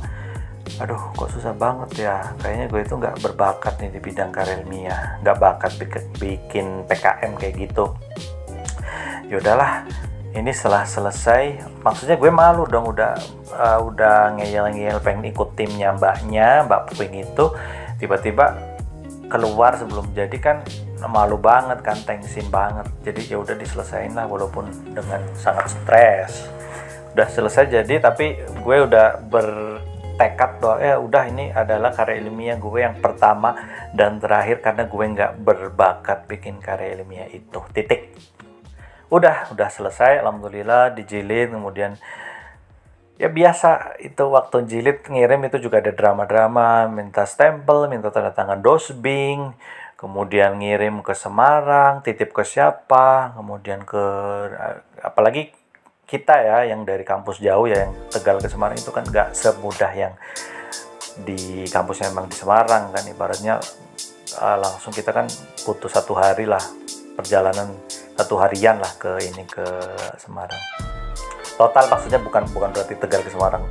[0.78, 2.16] aduh kok susah banget ya?
[2.40, 7.32] Kayaknya gue itu nggak berbakat nih di bidang karir ilmiah nggak bakat bikin, bikin PKM
[7.36, 7.92] kayak gitu.
[9.28, 9.84] Yaudahlah
[10.36, 13.16] ini setelah selesai maksudnya gue malu dong udah
[13.48, 17.48] uh, udah ngeyel-ngeyel pengen ikut timnya mbaknya mbak Puing itu.
[17.96, 18.54] Tiba-tiba
[19.32, 20.56] keluar sebelum jadi kan
[21.08, 22.84] malu banget kan tensin banget.
[23.02, 26.44] Jadi ya udah diselesain lah walaupun dengan sangat stres.
[27.16, 32.78] Udah selesai jadi tapi gue udah bertekad bahwa ya udah ini adalah karya ilmiah gue
[32.84, 33.56] yang pertama
[33.96, 37.58] dan terakhir karena gue nggak berbakat bikin karya ilmiah itu.
[37.72, 38.12] Titik
[39.08, 41.96] udah udah selesai alhamdulillah dijilid kemudian
[43.18, 48.62] ya biasa itu waktu jilid ngirim itu juga ada drama-drama minta stempel minta tanda tangan
[48.62, 49.56] dosbing
[49.98, 54.04] kemudian ngirim ke Semarang titip ke siapa kemudian ke
[55.02, 55.50] apalagi
[56.08, 59.92] kita ya yang dari kampus jauh ya yang Tegal ke Semarang itu kan nggak semudah
[59.92, 60.14] yang
[61.26, 63.58] di kampusnya memang di Semarang kan ibaratnya
[64.38, 65.26] uh, langsung kita kan
[65.66, 66.62] butuh satu hari lah
[67.18, 67.74] perjalanan
[68.14, 69.66] satu harian lah ke ini ke
[70.22, 70.62] Semarang.
[71.58, 73.66] Total maksudnya bukan bukan berarti Tegal ke Semarang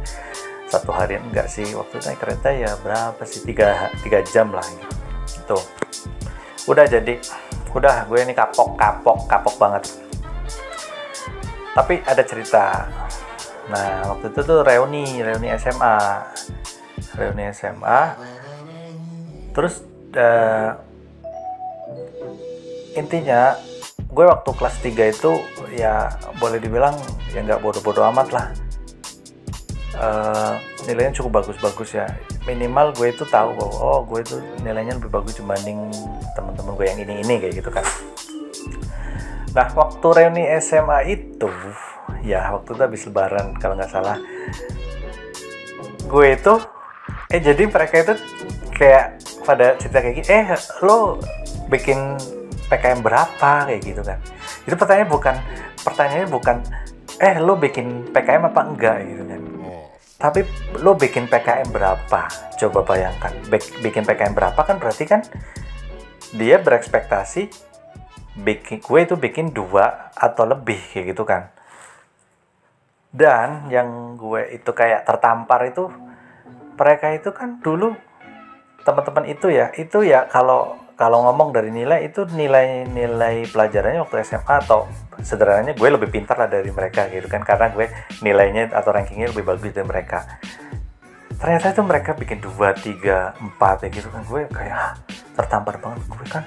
[0.68, 1.72] satu harian enggak sih.
[1.72, 3.48] Waktu naik kereta ya berapa sih?
[3.48, 4.68] Tiga, tiga jam lah
[5.32, 5.56] gitu.
[6.68, 7.16] Udah jadi.
[7.72, 9.96] Udah gue ini kapok kapok kapok banget.
[11.72, 12.84] Tapi ada cerita.
[13.72, 15.96] Nah waktu itu tuh reuni reuni SMA
[17.18, 18.02] reuni SMA
[19.52, 19.82] terus
[20.14, 20.78] uh,
[22.98, 23.56] intinya
[24.10, 25.32] gue waktu kelas 3 itu
[25.78, 26.10] ya
[26.42, 26.98] boleh dibilang
[27.32, 28.48] ya nggak bodoh-bodoh amat lah.
[29.98, 30.54] Uh,
[30.86, 32.06] nilainya cukup bagus-bagus ya.
[32.46, 35.90] Minimal gue itu tahu bahwa oh gue itu nilainya lebih bagus dibanding
[36.34, 37.86] teman-teman gue yang ini ini kayak gitu kan.
[39.54, 41.50] Nah waktu reuni SMA itu
[42.28, 44.18] ya waktu itu habis lebaran kalau nggak salah
[46.08, 46.54] gue itu
[47.32, 48.14] eh jadi mereka itu
[48.72, 50.48] kayak pada cerita kayak gini eh
[50.84, 51.20] lo
[51.68, 52.16] bikin
[52.68, 54.20] PKM berapa kayak gitu kan.
[54.68, 55.36] Itu pertanyaannya bukan
[55.84, 56.58] pertanyaannya bukan
[57.18, 58.98] eh lo bikin PKM apa enggak?
[59.08, 59.42] Gitu kan.
[60.18, 60.40] Tapi
[60.82, 62.22] lo bikin PKM berapa?
[62.58, 63.34] Coba bayangkan
[63.82, 65.22] bikin PKM berapa kan berarti kan
[66.36, 67.48] dia berekspektasi
[68.38, 71.50] bikin gue itu bikin dua atau lebih kayak gitu kan.
[73.14, 75.90] Dan yang gue itu kayak tertampar itu
[76.78, 77.98] mereka itu kan dulu
[78.86, 84.56] teman-teman itu ya itu ya kalau kalau ngomong dari nilai itu nilai-nilai pelajarannya waktu SMA
[84.66, 84.90] atau
[85.22, 87.46] sederhananya gue lebih pintar lah dari mereka gitu kan.
[87.46, 87.86] Karena gue
[88.26, 90.26] nilainya atau rankingnya lebih bagus dari mereka.
[91.38, 94.26] Ternyata itu mereka bikin dua tiga empat ya gitu kan.
[94.26, 94.98] Gue kayak
[95.38, 96.02] tertampar banget.
[96.10, 96.44] Gue kan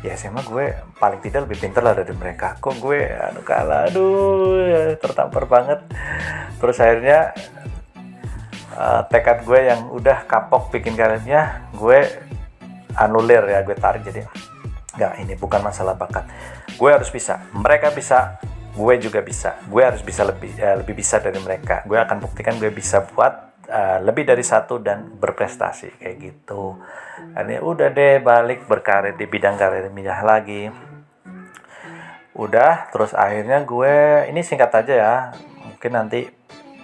[0.00, 2.56] ya SMA gue paling tidak lebih pintar lah dari mereka.
[2.64, 3.92] Kok gue anu kalah?
[3.92, 5.84] Aduh ya, tertampar banget.
[6.56, 7.36] Terus akhirnya
[8.72, 12.32] uh, tekad gue yang udah kapok bikin karirnya gue
[12.96, 14.26] anulir ya gue tarik jadi
[14.92, 16.28] nggak ini bukan masalah bakat.
[16.76, 17.48] Gue harus bisa.
[17.56, 18.36] Mereka bisa
[18.72, 19.56] gue juga bisa.
[19.68, 21.84] Gue harus bisa lebih uh, lebih bisa dari mereka.
[21.88, 25.96] Gue akan buktikan gue bisa buat uh, lebih dari satu dan berprestasi.
[25.96, 26.76] Kayak gitu.
[27.32, 30.68] Ini udah deh balik berkarir di bidang karir minyak lagi.
[32.36, 35.16] Udah terus akhirnya gue ini singkat aja ya
[35.82, 36.30] mungkin nanti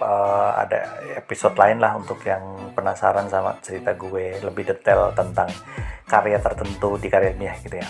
[0.01, 5.51] uh, ada episode lain lah untuk yang penasaran sama cerita gue lebih detail tentang
[6.09, 7.89] karya tertentu di karya gitu ya.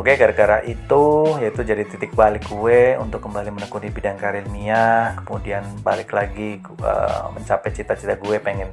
[0.00, 5.60] Oke, gara-gara itu yaitu jadi titik balik gue untuk kembali menekuni bidang karya ilmiah, kemudian
[5.84, 8.72] balik lagi uh, mencapai cita-cita gue pengen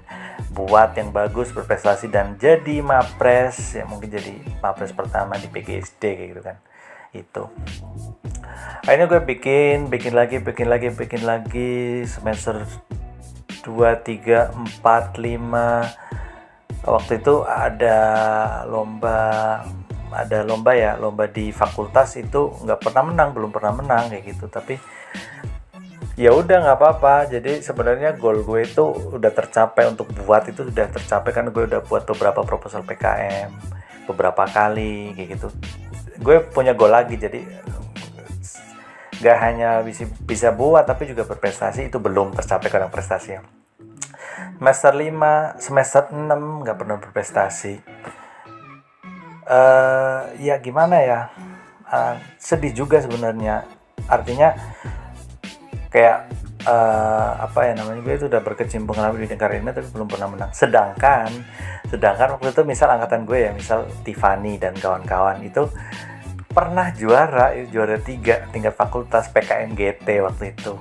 [0.56, 6.30] buat yang bagus, berprestasi dan jadi mapres, ya mungkin jadi mapres pertama di PGSD kayak
[6.32, 6.58] gitu kan.
[7.15, 7.48] Itu.
[8.88, 12.63] Akhirnya gue bikin, bikin lagi, bikin lagi, bikin lagi semester
[13.67, 18.00] 2, 3, 4, 5 waktu itu ada
[18.63, 19.20] lomba
[20.08, 24.48] ada lomba ya lomba di fakultas itu nggak pernah menang belum pernah menang kayak gitu.
[24.48, 24.80] Tapi
[26.15, 27.28] ya udah nggak apa-apa.
[27.28, 28.84] Jadi sebenarnya goal gue itu
[29.20, 33.52] udah tercapai untuk buat itu sudah tercapai karena gue udah buat beberapa proposal PKM
[34.08, 35.52] beberapa kali kayak gitu
[36.17, 37.45] gue punya goal lagi jadi
[39.17, 41.89] nggak hanya bisa bisa buat tapi juga berprestasi.
[41.89, 43.38] Itu belum tercapai karena prestasi
[44.58, 47.73] semester 5 semester 6 nggak pernah berprestasi.
[49.47, 51.19] Uh, ya gimana ya?
[51.88, 53.63] Uh, sedih juga sebenarnya.
[54.10, 54.58] Artinya
[55.93, 56.27] kayak
[56.65, 60.52] uh, apa ya namanya gue itu udah berkecimpung di negara ini tapi belum pernah menang.
[60.56, 61.30] Sedangkan
[61.88, 65.70] sedangkan waktu itu misal angkatan gue ya misal Tiffany dan kawan-kawan itu
[66.50, 70.74] pernah juara juara tiga tingkat fakultas PKM GT waktu itu.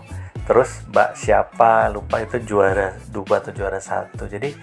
[0.47, 4.31] Terus mbak siapa lupa itu juara dua atau juara satu.
[4.31, 4.55] Jadi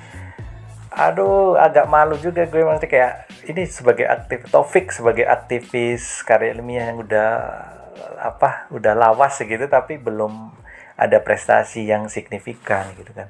[0.93, 6.93] aduh agak malu juga gue masih kayak ini sebagai aktif Taufik sebagai aktivis karya ilmiah
[6.93, 7.29] yang udah
[8.21, 10.62] apa udah lawas gitu tapi belum
[10.97, 13.29] ada prestasi yang signifikan gitu kan.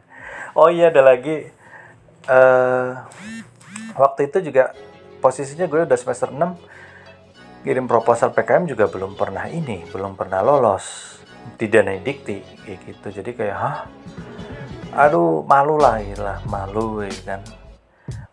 [0.53, 1.47] Oh iya ada lagi
[2.27, 2.89] uh,
[3.95, 4.75] waktu itu juga
[5.23, 11.17] posisinya gue udah semester 6 kirim proposal PKM juga belum pernah ini belum pernah lolos
[11.55, 13.07] didanai dikti kayak gitu.
[13.23, 13.77] Jadi kayak hah?
[14.93, 17.41] Aduh malu lah lah malu ya kan.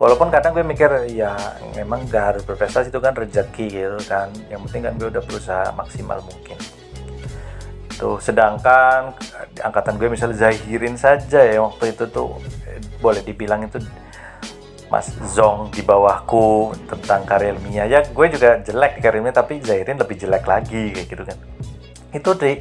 [0.01, 1.37] Walaupun kadang gue mikir ya
[1.77, 4.29] memang gak harus berprestasi itu kan rezeki gitu kan.
[4.51, 6.80] Yang penting kan gue udah berusaha maksimal mungkin
[8.01, 9.13] tuh sedangkan
[9.61, 12.41] angkatan gue misalnya Zahirin saja ya waktu itu tuh
[13.05, 13.77] boleh dibilang itu
[14.89, 19.61] Mas Zong di bawahku tentang karya ilmiah ya gue juga jelek di karya ilmiah tapi
[19.61, 21.39] Zahirin lebih jelek lagi kayak gitu kan.
[22.11, 22.59] Itu di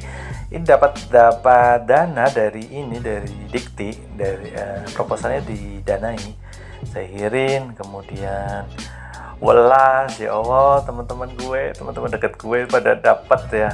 [0.50, 6.50] ini dapat dapat dana dari ini dari dikti dari uh, proposalnya didanai
[6.90, 8.66] sehirin kemudian
[9.40, 13.70] welas ya Allah teman-teman gue teman-teman deket gue pada dapat ya.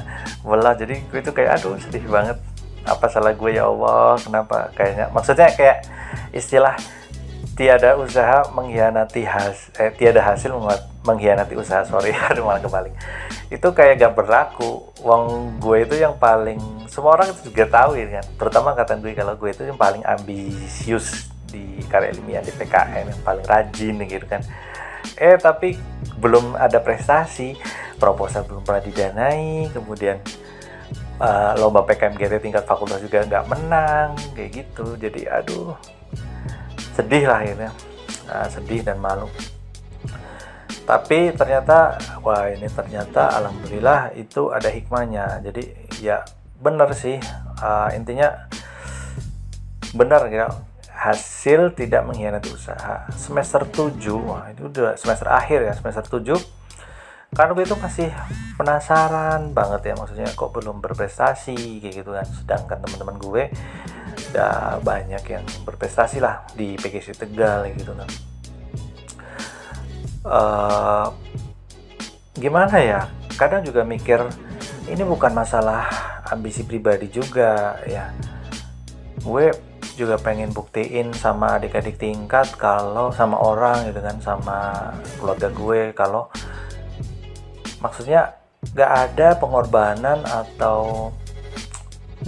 [0.46, 2.38] Welas jadi gue itu kayak aduh sedih banget.
[2.87, 4.14] Apa salah gue ya Allah?
[4.22, 4.70] Kenapa?
[4.79, 5.83] Kayaknya maksudnya kayak
[6.31, 6.79] istilah
[7.59, 10.55] tiada usaha mengkhianati has eh, tiada hasil
[11.02, 12.94] mengkhianati usaha sorry aduh malah kebalik.
[13.50, 14.87] Itu kayak gak berlaku.
[15.02, 18.24] Uang gue itu yang paling semua orang itu juga tahu ya kan?
[18.38, 23.22] Terutama kata gue kalau gue itu yang paling ambisius di karya ilmiah di PKN yang
[23.22, 24.42] paling rajin gitu kan
[25.14, 25.79] eh tapi
[26.19, 27.55] belum ada prestasi.
[27.97, 29.71] Proposal belum pernah didanai.
[29.73, 30.21] Kemudian
[31.23, 34.19] uh, lomba PKM GT tingkat fakultas juga nggak menang.
[34.35, 34.99] Kayak gitu.
[34.99, 35.79] Jadi aduh
[36.92, 37.71] sedih lah akhirnya.
[38.27, 39.31] Uh, sedih dan malu.
[40.87, 45.42] Tapi ternyata wah ini ternyata alhamdulillah itu ada hikmahnya.
[45.42, 45.62] Jadi
[46.03, 46.23] ya
[46.61, 47.19] benar sih.
[47.57, 48.47] Uh, intinya
[49.97, 50.53] benar ya
[50.96, 53.04] hasil tidak mengkhianati usaha.
[53.12, 56.32] Semester 7 wah itu udah semester akhir ya semester 7
[57.37, 58.09] karena gue itu masih
[58.56, 62.24] penasaran banget ya maksudnya kok belum berprestasi kayak gitu kan.
[62.24, 63.42] Sedangkan teman-teman gue
[64.32, 68.11] udah banyak yang berprestasi lah di PGC Tegal gitu kan.
[70.26, 71.06] Uh,
[72.40, 73.00] gimana ya?
[73.37, 74.24] Kadang juga mikir
[74.88, 75.92] ini bukan masalah
[76.32, 78.16] ambisi pribadi juga ya.
[79.20, 79.52] Gue
[79.96, 86.28] juga pengen buktiin sama adik-adik tingkat kalau sama orang gitu kan sama keluarga gue kalau
[87.80, 88.37] maksudnya
[88.76, 91.11] gak ada pengorbanan atau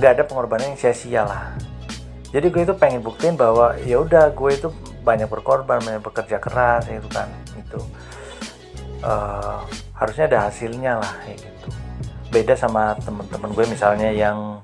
[0.00, 1.52] gak ada pengorbanan yang sia-sia lah.
[2.28, 4.68] Jadi gue itu pengen buktiin bahwa ya udah gue itu
[5.04, 7.80] banyak berkorban banyak bekerja keras gitu kan itu
[9.00, 9.64] uh,
[9.96, 11.68] harusnya ada hasilnya lah gitu.
[12.28, 14.60] Beda sama temen-temen gue misalnya yang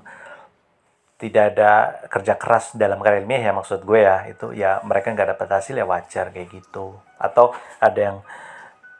[1.24, 4.28] tidak ada kerja keras dalam karya ilmiah ya maksud gue ya.
[4.28, 7.00] Itu ya mereka nggak dapat hasil ya wajar kayak gitu.
[7.16, 8.20] Atau ada yang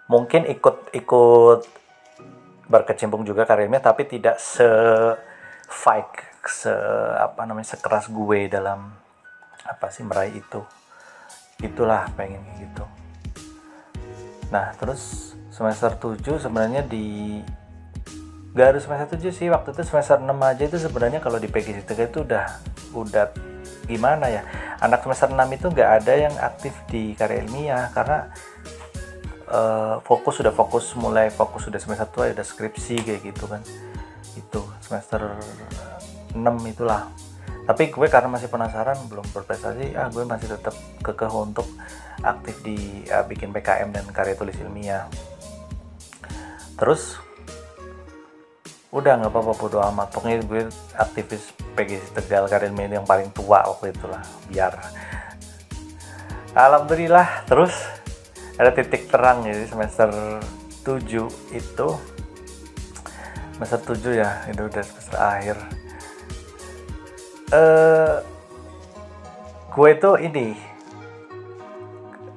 [0.08, 1.60] mungkin ikut ikut
[2.64, 4.64] berkecimpung juga karya ilmiah tapi tidak se
[5.68, 6.08] fight
[6.48, 6.72] se
[7.20, 8.88] apa namanya sekeras gue dalam
[9.68, 10.64] apa sih meraih itu.
[11.60, 12.88] Itulah pengen gitu.
[14.48, 17.40] Nah terus semester 7 sebenarnya di
[18.54, 21.82] gak harus semester 7 sih waktu itu semester 6 aja itu sebenarnya kalau di PGC
[21.84, 22.44] 3 itu udah
[22.94, 23.26] udah
[23.84, 24.46] gimana ya
[24.78, 28.30] anak semester 6 itu nggak ada yang aktif di karya ilmiah karena
[29.50, 33.60] uh, fokus sudah fokus mulai fokus sudah semester tua udah skripsi kayak gitu kan.
[34.34, 35.36] Itu semester
[36.32, 36.38] 6
[36.70, 37.10] itulah.
[37.64, 41.64] Tapi gue karena masih penasaran belum berprestasi ah gue masih tetap kekeh untuk
[42.20, 45.08] aktif di uh, bikin PKM dan karya tulis ilmiah.
[46.76, 47.23] Terus
[48.94, 50.14] udah nggak apa-apa bodo amat.
[50.14, 54.78] Pokoknya gue aktivis PGC Tegal Karin Media yang paling tua waktu itu lah biar.
[56.54, 57.74] Alhamdulillah terus
[58.54, 60.38] ada titik terang jadi semester
[60.86, 61.88] 7 itu
[63.58, 65.56] semester 7 ya itu udah semester akhir.
[67.50, 68.14] Eh
[69.74, 70.54] gue itu ini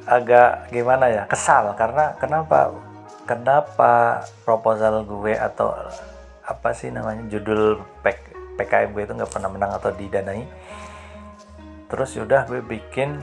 [0.10, 1.78] agak gimana ya kesal.
[1.78, 2.74] Karena kenapa
[3.30, 5.78] kenapa proposal gue atau
[6.48, 10.48] apa sih namanya judul PK, PKM gue itu nggak pernah menang atau didanai.
[11.92, 13.20] Terus yaudah gue bikin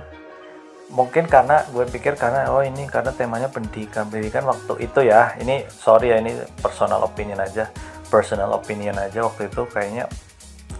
[0.92, 5.32] mungkin karena gue pikir karena oh ini karena temanya pendidikan pendidikan waktu itu ya.
[5.40, 7.72] Ini sorry ya ini personal opinion aja
[8.12, 10.06] personal opinion aja waktu itu kayaknya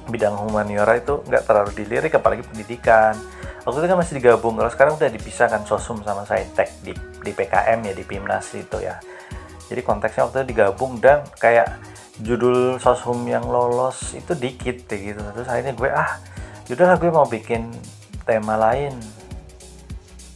[0.06, 3.16] bidang humaniora itu nggak terlalu dilirik apalagi pendidikan.
[3.64, 7.80] Waktu itu kan masih digabung kalau sekarang udah dipisahkan sosum sama saintek di, di PKM
[7.80, 9.00] ya di Pimnas itu ya.
[9.64, 11.72] Jadi konteksnya waktu itu digabung dan kayak
[12.22, 15.18] judul soshum yang lolos itu dikit deh gitu.
[15.18, 16.22] Terus akhirnya gue ah
[16.70, 17.74] yaudahlah gue mau bikin
[18.22, 18.94] tema lain.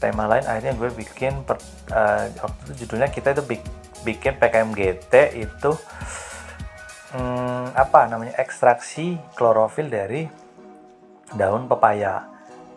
[0.02, 1.58] Tema lain akhirnya gue bikin per,
[1.90, 3.62] uh, waktu itu judulnya kita itu bik,
[4.06, 5.70] bikin PKMGT itu
[7.14, 10.26] hmm, apa namanya ekstraksi klorofil dari
[11.34, 12.26] daun pepaya.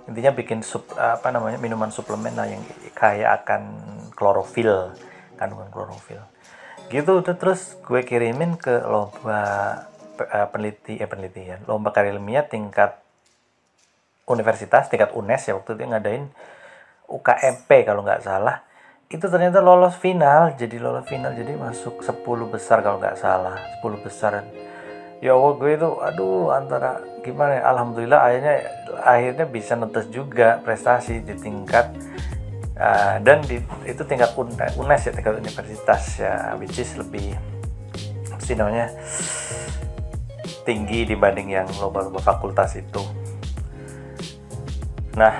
[0.09, 2.61] Intinya bikin sup, apa namanya minuman suplemen lah yang
[2.97, 3.61] kaya akan
[4.17, 4.93] klorofil
[5.37, 6.30] kandungan klorofil
[6.91, 9.41] gitu tuh terus gue kirimin ke lomba
[10.19, 12.99] uh, peneliti eh penelitian lomba karya ilmiah tingkat
[14.27, 16.23] universitas tingkat UNES ya waktu itu ngadain
[17.11, 18.63] UKMP kalau nggak salah.
[19.11, 23.99] Itu ternyata lolos final jadi lolos final jadi masuk 10 besar kalau nggak salah 10
[24.07, 24.47] besar
[25.21, 28.55] ya Allah gue itu aduh antara gimana ya alhamdulillah akhirnya
[29.03, 31.93] akhirnya bisa netes juga prestasi di tingkat
[32.77, 34.35] uh, dan di, itu tingkat
[34.77, 37.35] UNES ya tingkat universitas ya which is lebih
[38.41, 38.89] sih namanya
[40.65, 43.01] tinggi dibanding yang lomba-lomba fakultas itu.
[45.17, 45.33] Nah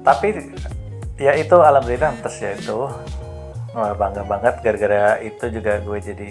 [0.00, 0.54] tapi
[1.20, 2.88] ya itu alhamdulillah terus ya itu.
[3.70, 6.30] Wah, bangga banget gara-gara itu juga gue jadi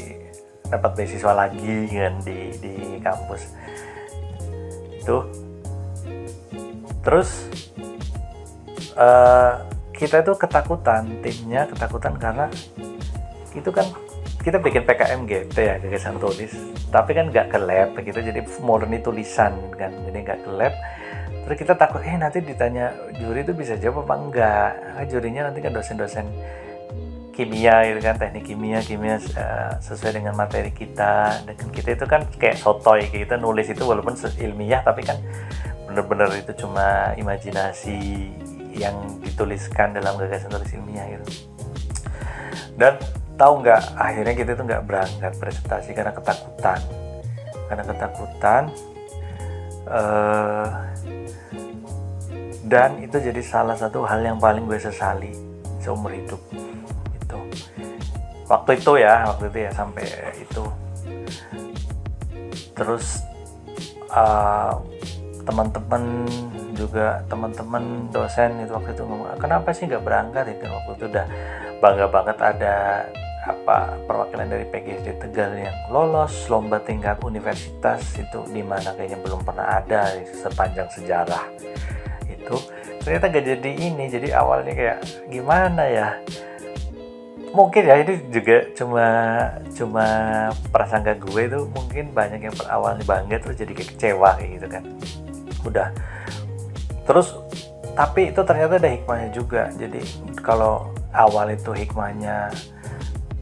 [0.68, 3.56] dapat beasiswa lagi kan di di kampus.
[5.00, 5.24] Itu
[7.00, 7.48] terus
[9.00, 9.64] uh,
[9.96, 12.46] kita itu ketakutan timnya ketakutan karena
[13.56, 13.88] itu kan
[14.40, 16.54] kita bikin PKM GT ya gagasan tulis.
[16.90, 20.74] Tapi kan nggak ke lab gitu jadi murni tulisan kan jadi nggak ke lab.
[21.44, 25.60] Terus kita takut eh nanti ditanya juri itu bisa jawab apa enggak ah, jurinya nanti
[25.60, 26.30] kan dosen-dosen
[27.34, 31.44] kimia gitu kan teknik kimia kimia uh, sesuai dengan materi kita.
[31.44, 35.20] Dengan kita itu kan kayak sotoy kita nulis itu walaupun ilmiah tapi kan
[35.90, 38.30] bener-bener itu cuma imajinasi
[38.80, 41.28] yang dituliskan dalam gagasan tulis ilmiah gitu.
[42.80, 42.96] Dan
[43.36, 46.80] tahu nggak akhirnya kita itu nggak berangkat presentasi karena ketakutan.
[47.68, 48.64] Karena ketakutan
[49.86, 50.68] uh,
[52.70, 55.34] dan itu jadi salah satu hal yang paling gue sesali
[55.82, 56.38] seumur hidup
[57.18, 57.40] itu
[58.46, 60.06] waktu itu ya waktu itu ya sampai
[60.38, 60.64] itu.
[62.78, 63.20] Terus
[64.14, 64.80] uh,
[65.44, 66.26] teman-teman
[66.80, 70.46] juga teman-teman dosen itu waktu itu ngomong kenapa sih nggak berangkat?
[70.56, 71.26] Itu waktu itu udah
[71.84, 72.76] bangga banget ada
[73.50, 79.42] apa perwakilan dari PGSD Tegal yang lolos lomba tingkat universitas itu di mana kayaknya belum
[79.42, 81.50] pernah ada sepanjang sejarah
[82.30, 82.56] itu.
[83.00, 85.00] Ternyata gak jadi ini jadi awalnya kayak
[85.32, 86.10] gimana ya?
[87.50, 89.08] Mungkin ya ini juga cuma
[89.74, 90.06] cuma
[90.70, 94.84] prasangka gue itu mungkin banyak yang awalnya bangga terus jadi kecewa kayak gitu kan.
[95.66, 95.90] Udah
[97.10, 97.34] terus
[97.98, 99.68] tapi itu ternyata ada hikmahnya juga.
[99.74, 100.00] Jadi
[100.46, 102.54] kalau awal itu hikmahnya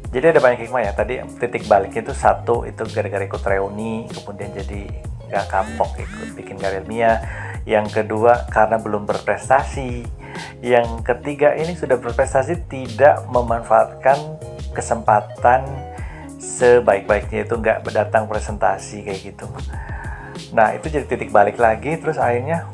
[0.08, 0.92] jadi ada banyak hikmah ya.
[0.96, 4.88] Tadi titik balik itu satu itu gara-gara ikut reuni kemudian jadi
[5.28, 7.20] nggak kapok ikut bikin karya
[7.68, 10.08] yang kedua karena belum berprestasi.
[10.64, 14.40] Yang ketiga ini sudah berprestasi tidak memanfaatkan
[14.72, 15.68] kesempatan
[16.40, 19.46] sebaik-baiknya itu nggak berdatang presentasi kayak gitu.
[20.56, 22.70] Nah itu jadi titik balik lagi terus akhirnya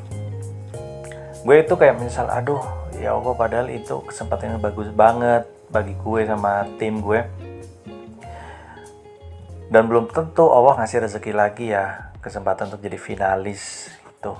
[1.44, 2.64] gue itu kayak misal aduh
[2.96, 7.20] ya Allah padahal itu kesempatannya bagus banget bagi gue sama tim gue.
[9.68, 14.34] Dan belum tentu Allah ngasih rezeki lagi ya kesempatan untuk jadi finalis itu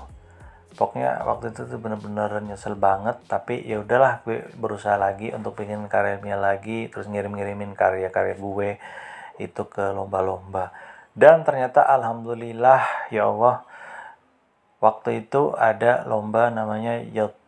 [0.80, 5.86] pokoknya waktu itu tuh bener-bener nyesel banget tapi ya udahlah gue berusaha lagi untuk bikin
[5.92, 8.70] karyanya lagi terus ngirim-ngirimin karya-karya gue
[9.44, 10.72] itu ke lomba-lomba.
[11.12, 13.68] Dan ternyata alhamdulillah ya Allah
[14.84, 17.40] waktu itu ada lomba namanya Youth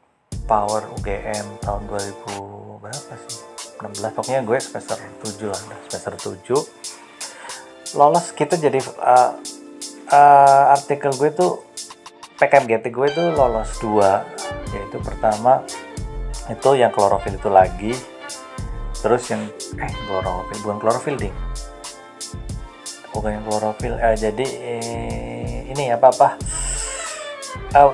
[0.48, 3.44] Power UGM tahun 2000 berapa sih?
[3.76, 5.62] 16 pokoknya gue semester 7 lah
[5.92, 9.36] semester 7 lolos kita jadi uh,
[10.16, 11.66] uh, artikel gue tuh
[12.36, 14.28] PKMGT gue itu lolos dua.
[14.76, 15.64] Yaitu pertama
[16.52, 17.94] itu yang klorofil itu lagi.
[19.00, 19.48] Terus yang
[19.80, 21.36] eh klorofil bukan klorofil ding.
[23.16, 26.30] Bukan yang klorofil eh, jadi eh, ini apa apa
[27.76, 27.92] uh,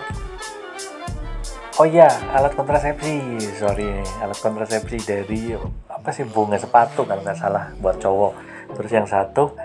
[1.82, 2.08] oh iya
[2.38, 3.42] alat kontrasepsi.
[3.58, 3.90] Sorry
[4.22, 5.58] alat kontrasepsi dari
[5.90, 8.34] apa sih bunga sepatu kalau nggak salah buat cowok.
[8.78, 9.58] Terus yang satu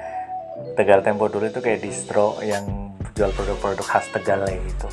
[0.72, 4.88] Tegal Tempo dulu itu kayak distro yang jual produk-produk khas Tegal gitu.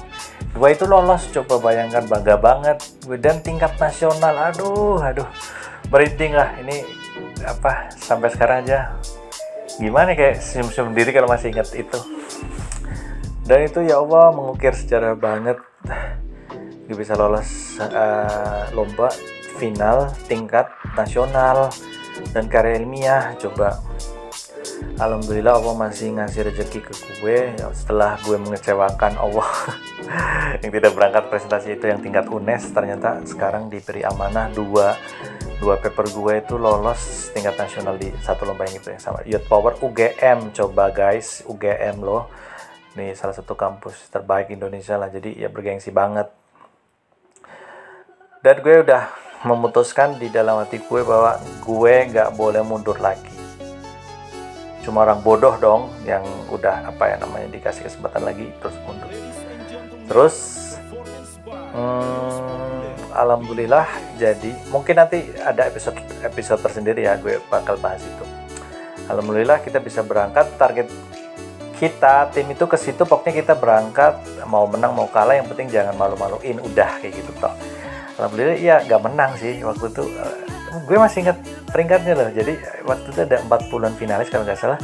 [0.54, 2.78] Dua itu lolos coba bayangkan bangga banget.
[3.24, 5.28] Dan tingkat nasional aduh aduh.
[5.88, 6.84] Merinding lah ini
[7.48, 8.92] apa sampai sekarang aja.
[9.80, 11.98] Gimana kayak senyum-senyum diri kalau masih ingat itu
[13.44, 15.60] dan itu ya Allah mengukir sejarah banget.
[16.88, 19.12] Dia bisa lolos uh, lomba
[19.60, 21.72] final tingkat nasional
[22.32, 23.36] dan karya ilmiah.
[23.40, 23.84] Coba
[25.00, 27.56] Alhamdulillah Allah masih ngasih rezeki ke gue.
[27.56, 29.50] Ya, setelah gue mengecewakan Allah
[30.64, 34.96] yang tidak berangkat presentasi itu yang tingkat UNES ternyata sekarang diberi amanah dua
[35.60, 39.20] dua paper gue itu lolos tingkat nasional di satu lomba yang itu yang sama.
[39.28, 42.28] Youth Power UGM coba guys UGM loh
[42.94, 45.10] ini salah satu kampus terbaik Indonesia lah.
[45.10, 46.30] Jadi ya bergengsi banget.
[48.44, 49.10] Dan gue udah
[49.48, 53.34] memutuskan di dalam hati gue bahwa gue nggak boleh mundur lagi.
[54.84, 59.10] Cuma orang bodoh dong yang udah apa ya namanya dikasih kesempatan lagi terus mundur.
[60.12, 60.36] Terus
[61.72, 63.88] hmm, alhamdulillah
[64.20, 68.26] jadi mungkin nanti ada episode episode tersendiri ya gue bakal bahas itu.
[69.08, 70.88] Alhamdulillah kita bisa berangkat target
[71.84, 75.92] kita tim itu ke situ pokoknya kita berangkat mau menang mau kalah yang penting jangan
[76.00, 77.52] malu-maluin udah kayak gitu toh.
[78.16, 80.04] Alhamdulillah iya gak menang sih waktu itu.
[80.16, 81.38] Uh, gue masih ingat
[81.76, 82.56] peringkatnya loh jadi
[82.88, 84.80] waktu itu ada 40-an finalis kalau nggak salah.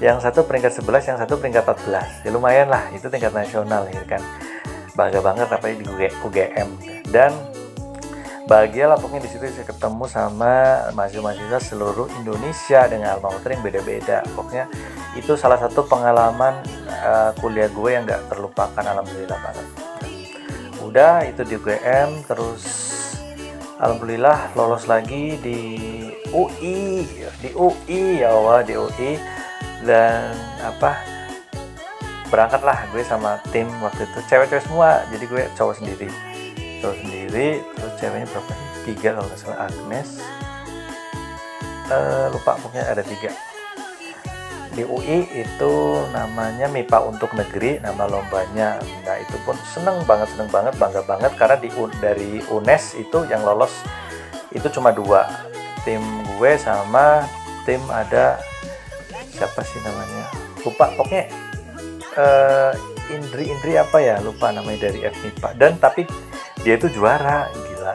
[0.00, 4.06] Yang satu peringkat 11 yang satu peringkat 14 ya lumayan lah itu tingkat nasional gitu
[4.08, 4.24] kan.
[4.96, 5.84] Bangga banget apa di
[6.24, 6.68] UGM
[7.12, 7.36] dan
[8.50, 10.54] bahagia lah pokoknya di situ saya ketemu sama
[10.98, 14.26] mahasiswa-mahasiswa seluruh Indonesia dengan alma mater yang beda-beda.
[14.34, 14.66] Pokoknya
[15.14, 16.58] itu salah satu pengalaman
[16.90, 19.66] uh, kuliah gue yang gak terlupakan alhamdulillah banget
[20.90, 22.66] udah itu di UGM terus
[23.78, 25.60] alhamdulillah lolos lagi di
[26.34, 27.06] UI
[27.38, 29.14] di UI ya Allah di UI
[29.86, 30.34] dan
[30.66, 30.98] apa
[32.26, 34.18] berangkatlah gue sama tim waktu itu.
[34.26, 36.29] Cewek-cewek semua jadi gue cowok sendiri
[36.80, 38.52] cowok sendiri terus ceweknya berapa?
[38.88, 40.08] Tiga kalau nggak salah Agnes.
[41.90, 43.30] Uh, lupa pokoknya ada tiga.
[44.70, 45.74] Di UI itu
[46.14, 48.78] namanya MIPA untuk negeri nama lombanya.
[49.02, 51.68] Nah itu pun seneng banget seneng banget bangga banget karena di
[51.98, 53.74] dari UNES itu yang lolos
[54.54, 55.26] itu cuma dua.
[55.82, 56.00] Tim
[56.38, 57.26] gue sama
[57.66, 58.38] tim ada
[59.34, 60.24] siapa sih namanya?
[60.62, 61.24] Lupa pokoknya
[62.14, 62.72] uh,
[63.10, 64.22] Indri Indri apa ya?
[64.22, 66.06] Lupa namanya dari FMIPA dan tapi
[66.60, 67.94] dia itu juara gila.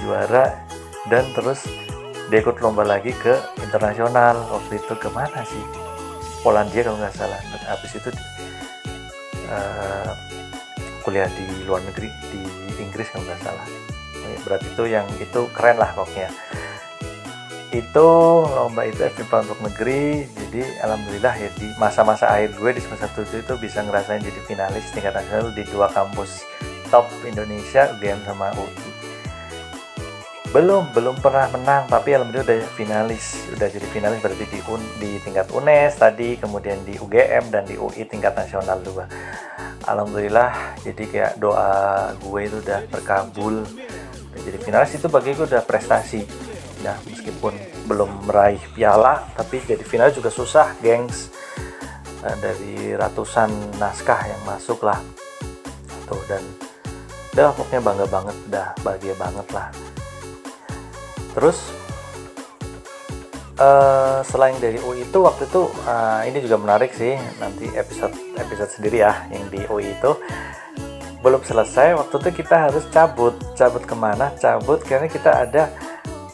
[0.00, 0.44] Juara
[1.12, 1.68] dan terus
[2.32, 4.40] dia ikut lomba lagi ke internasional.
[4.48, 5.64] Waktu itu ke mana sih?
[6.40, 7.40] Polandia kalau nggak salah.
[7.68, 8.10] Habis itu
[9.52, 10.10] uh,
[11.04, 12.40] kuliah di luar negeri di
[12.80, 13.66] Inggris kalau nggak salah.
[14.44, 16.28] Berarti itu yang itu keren lah pokoknya.
[17.72, 18.08] Itu
[18.44, 20.24] lomba itu FIPA untuk negeri.
[20.24, 24.88] Jadi alhamdulillah ya di masa-masa akhir gue di semester 1 itu bisa ngerasain jadi finalis
[24.94, 26.46] tingkat nasional di dua kampus
[26.94, 28.94] top Indonesia UGM sama UI
[30.54, 33.42] belum belum pernah menang tapi alhamdulillah udah finalis.
[33.50, 37.74] Udah jadi finalis berarti di un, di tingkat UNES tadi kemudian di UGM dan di
[37.74, 39.10] UI tingkat nasional juga
[39.82, 43.66] alhamdulillah jadi kayak doa gue itu udah terkabul.
[44.46, 46.22] Jadi finalis itu bagi gue udah prestasi.
[46.86, 47.58] Ya meskipun
[47.90, 51.34] belum meraih piala tapi jadi finalis juga susah gengs.
[52.22, 53.50] Nah, dari ratusan
[53.82, 55.02] naskah yang masuk lah.
[56.06, 56.63] Tuh dan
[57.34, 59.66] udah pokoknya bangga banget udah bahagia banget lah.
[61.34, 61.58] Terus
[63.58, 68.70] uh, selain dari UI itu waktu itu uh, ini juga menarik sih nanti episode episode
[68.70, 70.14] sendiri ya yang di UI itu.
[71.26, 73.34] Belum selesai waktu itu kita harus cabut.
[73.58, 74.30] Cabut ke mana?
[74.38, 75.74] Cabut karena kita ada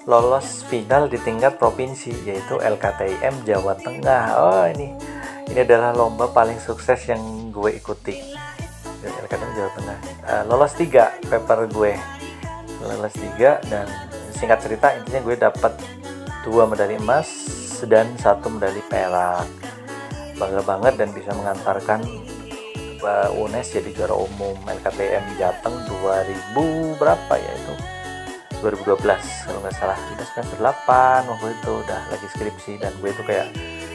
[0.04, 4.24] lolos final di tingkat provinsi yaitu LKTIM Jawa Tengah.
[4.36, 4.92] Oh ini
[5.48, 8.39] ini adalah lomba paling sukses yang gue ikuti
[9.08, 9.98] LKTIM Jawa Tengah
[10.28, 11.92] uh, lolos tiga paper gue.
[12.80, 13.86] Lolos tiga dan
[14.36, 15.72] singkat cerita intinya gue dapat
[16.44, 17.28] dua medali emas
[17.84, 19.48] dan satu medali perak.
[20.36, 22.00] Bangga banget dan bisa mengantarkan
[23.04, 24.56] uh, UNES jadi juara umum.
[24.64, 27.74] LKTM Jateng 2000 berapa ya itu?
[28.60, 29.04] 2012
[29.48, 29.96] kalau nggak salah.
[30.16, 33.48] Udah semester 8 waktu itu udah lagi skripsi dan gue itu kayak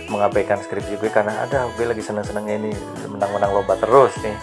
[0.09, 2.71] mengabaikan skripsi gue karena ada gue lagi seneng-seneng ini
[3.09, 4.37] menang-menang lomba terus nih.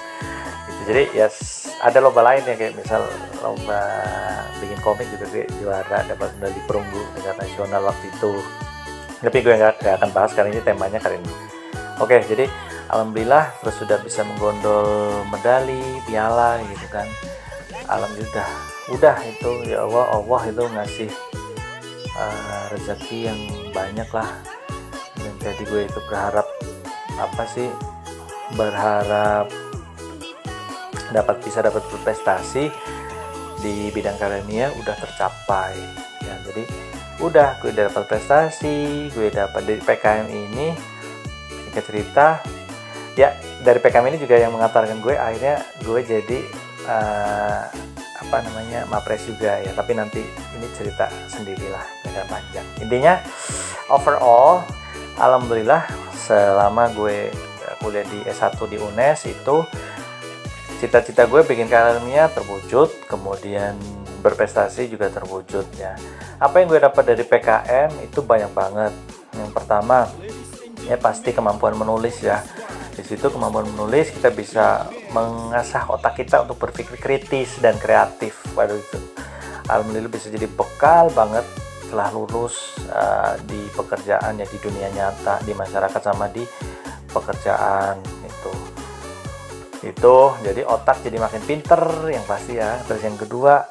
[0.89, 3.03] Jadi ya yes, ada lomba lain ya kayak misal
[3.45, 3.83] lomba
[4.59, 8.33] bikin komik juga gue juara dapat medali perunggu tingkat nasional waktu itu.
[9.23, 11.35] Tapi gue nggak akan bahas karena ini temanya kali ini.
[12.03, 12.51] Oke jadi
[12.91, 17.07] alhamdulillah terus sudah bisa menggondol medali piala gitu kan.
[17.87, 18.49] Alhamdulillah.
[18.91, 21.11] Udah itu ya Allah Allah itu ngasih
[22.19, 24.31] uh, rezeki yang banyak lah.
[25.19, 26.47] Dan jadi gue itu berharap
[27.21, 27.71] apa sih
[28.59, 29.62] berharap
[31.11, 32.71] dapat bisa dapat berprestasi
[33.63, 35.75] di bidang karenanya udah tercapai
[36.23, 36.35] ya.
[36.47, 36.65] Jadi
[37.23, 40.75] udah gue dapat prestasi gue dapat dari PKM ini
[41.71, 42.27] singkat cerita
[43.15, 43.31] ya
[43.63, 46.39] dari PKM ini juga yang mengantarkan gue akhirnya gue jadi
[46.91, 47.63] uh,
[48.23, 49.71] apa namanya mapres juga ya.
[49.75, 50.23] Tapi nanti
[50.59, 52.67] ini cerita sendirilah agak panjang.
[52.83, 53.23] Intinya
[53.91, 54.67] overall
[55.19, 55.87] alhamdulillah
[56.17, 57.31] selama gue
[57.83, 59.57] kuliah di S1 di UNES itu
[60.83, 63.79] cita-cita gue bikin karirnya terwujud kemudian
[64.19, 65.95] berprestasi juga terwujud ya.
[66.43, 68.91] Apa yang gue dapat dari PKM itu banyak banget.
[69.39, 70.11] Yang pertama
[70.83, 72.43] ya pasti kemampuan menulis ya.
[72.99, 78.43] Di situ kemampuan menulis kita bisa mengasah otak kita untuk berpikir kritis dan kreatif.
[78.51, 78.99] Pada itu
[79.71, 81.47] alhamdulillah bisa jadi bekal banget
[81.87, 86.43] setelah lulus uh, di pekerjaan ya di dunia nyata di masyarakat sama di
[87.13, 88.01] pekerjaan
[89.83, 90.17] itu
[90.47, 92.79] jadi otak jadi makin pinter yang pasti ya.
[92.87, 93.67] Terus yang kedua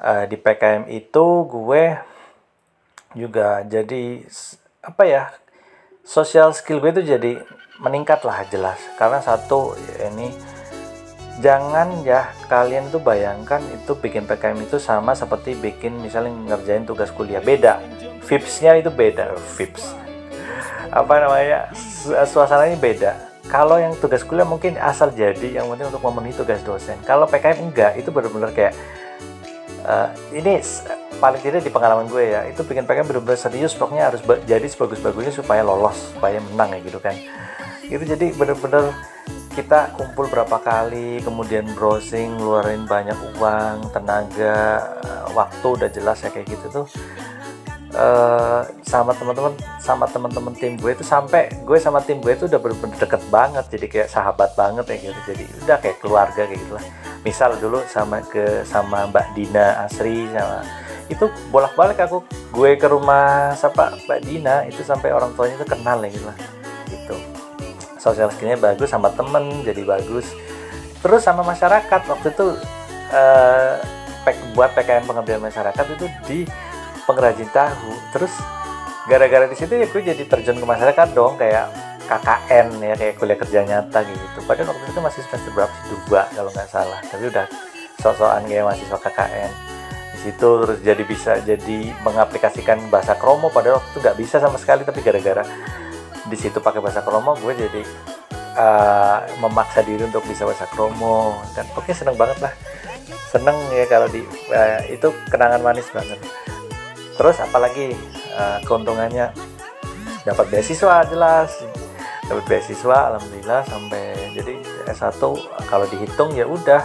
[0.00, 1.84] uh, di PKM itu gue
[3.14, 4.24] juga jadi
[4.82, 5.30] apa ya
[6.02, 7.44] social skill gue itu jadi
[7.84, 8.80] meningkat lah jelas.
[8.96, 10.32] Karena satu ya ini
[11.44, 17.12] jangan ya kalian tuh bayangkan itu bikin PKM itu sama seperti bikin misalnya ngerjain tugas
[17.12, 17.44] kuliah.
[17.44, 17.84] Beda.
[18.24, 19.36] Vibesnya itu beda.
[19.60, 19.92] Vibes.
[20.88, 21.68] Apa namanya
[22.24, 26.96] suasananya beda kalau yang tugas kuliah mungkin asal jadi yang penting untuk memenuhi tugas dosen.
[27.04, 28.72] Kalau PKM enggak itu benar-benar kayak
[29.84, 30.64] uh, ini
[31.20, 35.32] paling tidak di pengalaman gue ya itu bikin PKM benar-benar serius pokoknya harus jadi sebagus-bagusnya
[35.32, 37.14] supaya lolos supaya menang ya gitu kan.
[37.84, 38.96] Itu jadi benar-benar
[39.54, 46.34] kita kumpul berapa kali kemudian browsing ngeluarin banyak uang tenaga eh, waktu udah jelas ya
[46.34, 46.86] kayak gitu tuh
[47.94, 52.60] uh, sama teman-teman sama teman-teman tim gue itu sampai gue sama tim gue itu udah
[52.60, 55.20] bener-bener deket banget jadi kayak sahabat banget ya gitu.
[55.32, 56.84] Jadi udah kayak keluarga kayak gitu lah.
[57.24, 60.66] Misal dulu sama ke sama Mbak Dina Asri sama
[61.04, 63.96] itu bolak-balik aku gue ke rumah siapa?
[64.04, 66.38] Mbak Dina itu sampai orang tuanya itu kenal ya gitu lah.
[66.90, 67.16] Gitu.
[67.96, 70.28] Sosial skillnya bagus sama temen jadi bagus.
[71.00, 72.46] Terus sama masyarakat waktu itu
[73.12, 73.76] uh,
[74.56, 76.38] buat PKM pengabdian masyarakat itu di
[77.04, 78.32] pengrajin tahu terus
[79.04, 81.68] gara-gara di situ ya gue jadi terjun ke masyarakat dong kayak
[82.04, 84.38] KKN ya kayak kuliah kerja nyata gitu.
[84.44, 85.96] Padahal waktu itu masih semester berapa sih?
[86.04, 87.00] Dua kalau nggak salah.
[87.08, 87.46] Tapi udah
[88.00, 89.52] sok-sokan kayak mahasiswa KKN
[90.14, 94.56] di situ terus jadi bisa jadi mengaplikasikan bahasa kromo padahal waktu itu nggak bisa sama
[94.60, 94.84] sekali.
[94.84, 95.44] Tapi gara-gara
[96.28, 97.82] di situ pakai bahasa kromo gue jadi
[98.56, 101.40] uh, memaksa diri untuk bisa bahasa kromo.
[101.56, 102.52] Dan oke seneng banget lah.
[103.32, 104.20] Seneng ya kalau di
[104.52, 106.20] uh, itu kenangan manis banget
[107.14, 107.94] terus apalagi
[108.34, 109.30] uh, keuntungannya?
[110.24, 111.52] Dapat beasiswa jelas.
[112.24, 114.56] Dapat beasiswa alhamdulillah sampai jadi
[114.88, 115.20] S1
[115.68, 116.82] kalau dihitung ya udah.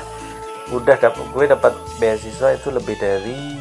[0.69, 3.57] Udah dapat gue dapat beasiswa itu lebih dari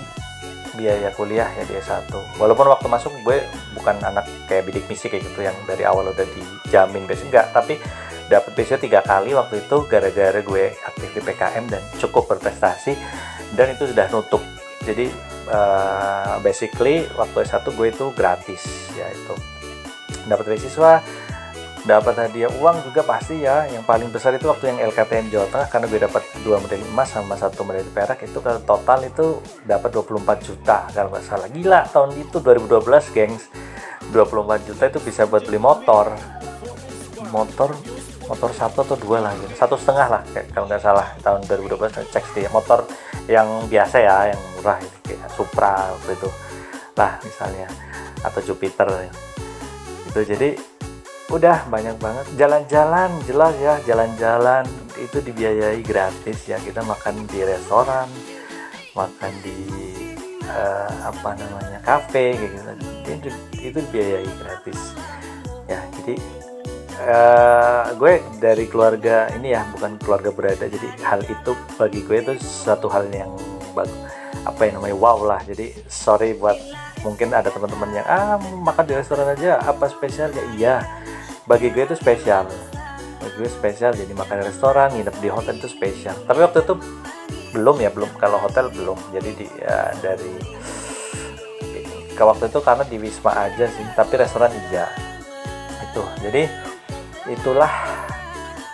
[0.76, 2.06] biaya kuliah ya di S1
[2.38, 3.42] walaupun waktu masuk gue
[3.74, 7.46] bukan anak kayak bidik misi kayak gitu yang dari awal udah dijamin beasiswa enggak.
[7.54, 7.74] Tapi
[8.28, 12.92] dapat beasiswa tiga kali waktu itu gara-gara gue aktif di PKM dan cukup berprestasi
[13.56, 14.42] dan itu sudah nutup.
[14.84, 15.08] Jadi
[15.48, 18.62] uh, basically waktu S1 gue itu gratis
[18.94, 19.34] ya itu.
[20.28, 21.00] Dapat beasiswa
[21.88, 23.64] dapat hadiah uang juga pasti ya.
[23.72, 27.08] Yang paling besar itu waktu yang LKPN Jawa Tengah karena gue dapat dua medali emas
[27.08, 31.48] sama satu medali perak itu kalau total itu dapat 24 juta kalau nggak salah.
[31.48, 33.48] Gila tahun itu 2012 gengs.
[34.08, 36.12] 24 juta itu bisa buat beli motor.
[37.28, 37.76] Motor
[38.28, 40.22] motor satu atau dua lah gitu satu setengah lah
[40.52, 42.84] kalau nggak salah tahun 2012 cek sih motor
[43.24, 44.97] yang biasa ya yang murah itu
[45.38, 46.26] Supra gitu
[46.98, 47.70] lah misalnya.
[48.26, 48.90] Atau Jupiter.
[50.10, 50.58] Itu jadi
[51.30, 52.26] udah banyak banget.
[52.34, 54.66] Jalan-jalan jelas ya jalan-jalan.
[54.98, 56.58] Itu dibiayai gratis ya.
[56.58, 58.10] Kita makan di restoran
[58.98, 59.58] makan di
[60.50, 62.58] uh, apa namanya kafe gitu.
[63.06, 63.30] Itu,
[63.62, 64.98] itu dibiayai gratis.
[65.70, 66.18] Ya jadi
[67.06, 70.66] uh, gue dari keluarga ini ya bukan keluarga berada.
[70.66, 73.30] Jadi hal itu bagi gue itu satu hal yang
[73.78, 74.17] bagus
[74.48, 75.40] apa yang namanya wow lah.
[75.44, 76.56] Jadi sorry buat
[77.04, 80.32] mungkin ada teman-teman yang ah makan di restoran aja apa spesial?
[80.32, 80.74] Ya iya.
[81.44, 82.48] Bagi gue itu spesial.
[83.20, 86.16] Bagi gue spesial jadi makan di restoran nginep di hotel itu spesial.
[86.24, 86.74] Tapi waktu itu
[87.52, 88.08] belum ya belum.
[88.16, 88.96] Kalau hotel belum.
[89.12, 90.32] Jadi di ya, dari
[92.18, 94.90] ke waktu itu karena di wisma aja sih tapi restoran iya
[95.86, 96.02] itu.
[96.24, 96.42] Jadi
[97.30, 97.70] itulah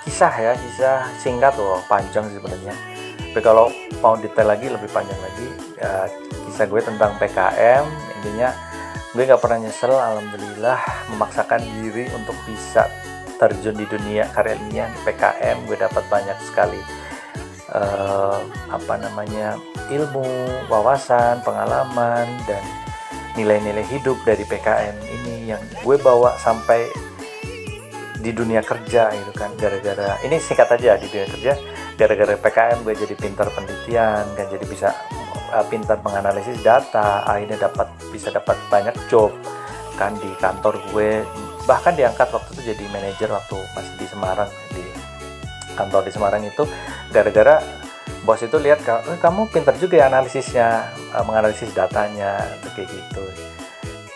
[0.09, 2.93] kisah ya kisah singkat loh panjang sebenarnya
[3.35, 3.66] tapi kalau
[3.99, 6.07] mau detail lagi lebih panjang lagi ya,
[6.47, 7.82] kisah gue tentang PKM
[8.22, 8.55] intinya
[9.11, 10.78] gue nggak pernah nyesel alhamdulillah
[11.11, 12.87] memaksakan diri untuk bisa
[13.43, 14.55] terjun di dunia karya
[14.87, 16.78] di PKM gue dapat banyak sekali
[17.74, 18.39] uh,
[18.70, 19.59] apa namanya
[19.91, 20.22] ilmu
[20.70, 22.62] wawasan pengalaman dan
[23.35, 26.87] nilai-nilai hidup dari PKM ini yang gue bawa sampai
[28.22, 32.95] di dunia kerja gitu kan gara-gara ini singkat aja di dunia kerja gara-gara PKM gue
[32.99, 34.90] jadi pintar penelitian kan jadi bisa
[35.55, 39.30] uh, pintar menganalisis data akhirnya dapat bisa dapat banyak job.
[39.95, 41.22] Kan di kantor gue
[41.64, 44.84] bahkan diangkat waktu itu jadi manajer waktu masih di Semarang di
[45.78, 46.66] kantor di Semarang itu.
[47.14, 47.62] Gara-gara
[48.26, 52.42] bos itu lihat eh, kamu pintar juga ya analisisnya uh, menganalisis datanya
[52.74, 53.22] kayak gitu.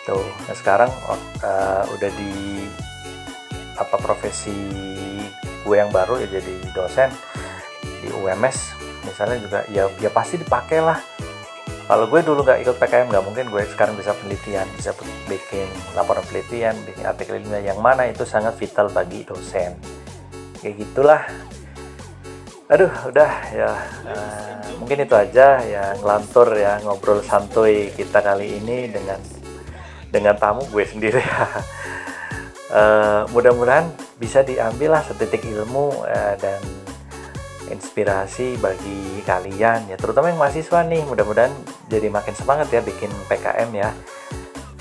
[0.02, 0.90] Tuh nah sekarang
[1.44, 2.66] uh, udah di
[3.78, 4.56] apa profesi
[5.62, 7.12] gue yang baru ya jadi dosen
[8.02, 10.98] di UMS misalnya juga ya ya pasti dipakai lah.
[11.88, 14.92] Kalau gue dulu nggak ikut PKM nggak mungkin gue sekarang bisa penelitian bisa
[15.24, 15.64] bikin
[15.96, 19.72] laporan penelitian bikin artikel ilmiah yang mana itu sangat vital bagi dosen.
[20.60, 21.22] Kayak gitulah.
[22.68, 23.70] Aduh udah ya
[24.04, 29.16] uh, mungkin itu aja ya ngelantur ya ngobrol santuy kita kali ini dengan
[30.12, 31.24] dengan tamu gue sendiri.
[32.68, 33.88] Uh, mudah-mudahan
[34.20, 36.60] bisa diambil lah setitik ilmu uh, dan
[37.70, 41.04] inspirasi bagi kalian ya terutama yang mahasiswa nih.
[41.04, 41.52] Mudah-mudahan
[41.86, 43.90] jadi makin semangat ya bikin PKM ya.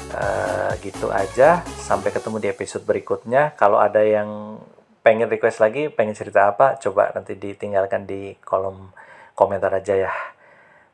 [0.07, 1.61] Uh, gitu aja.
[1.77, 3.53] Sampai ketemu di episode berikutnya.
[3.59, 4.59] Kalau ada yang
[5.03, 8.91] pengen request lagi pengen cerita apa coba nanti ditinggalkan di kolom
[9.35, 10.13] komentar aja ya.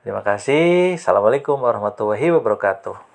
[0.05, 0.99] Terima kasih.
[0.99, 3.12] Assalamualaikum warahmatullahi wabarakatuh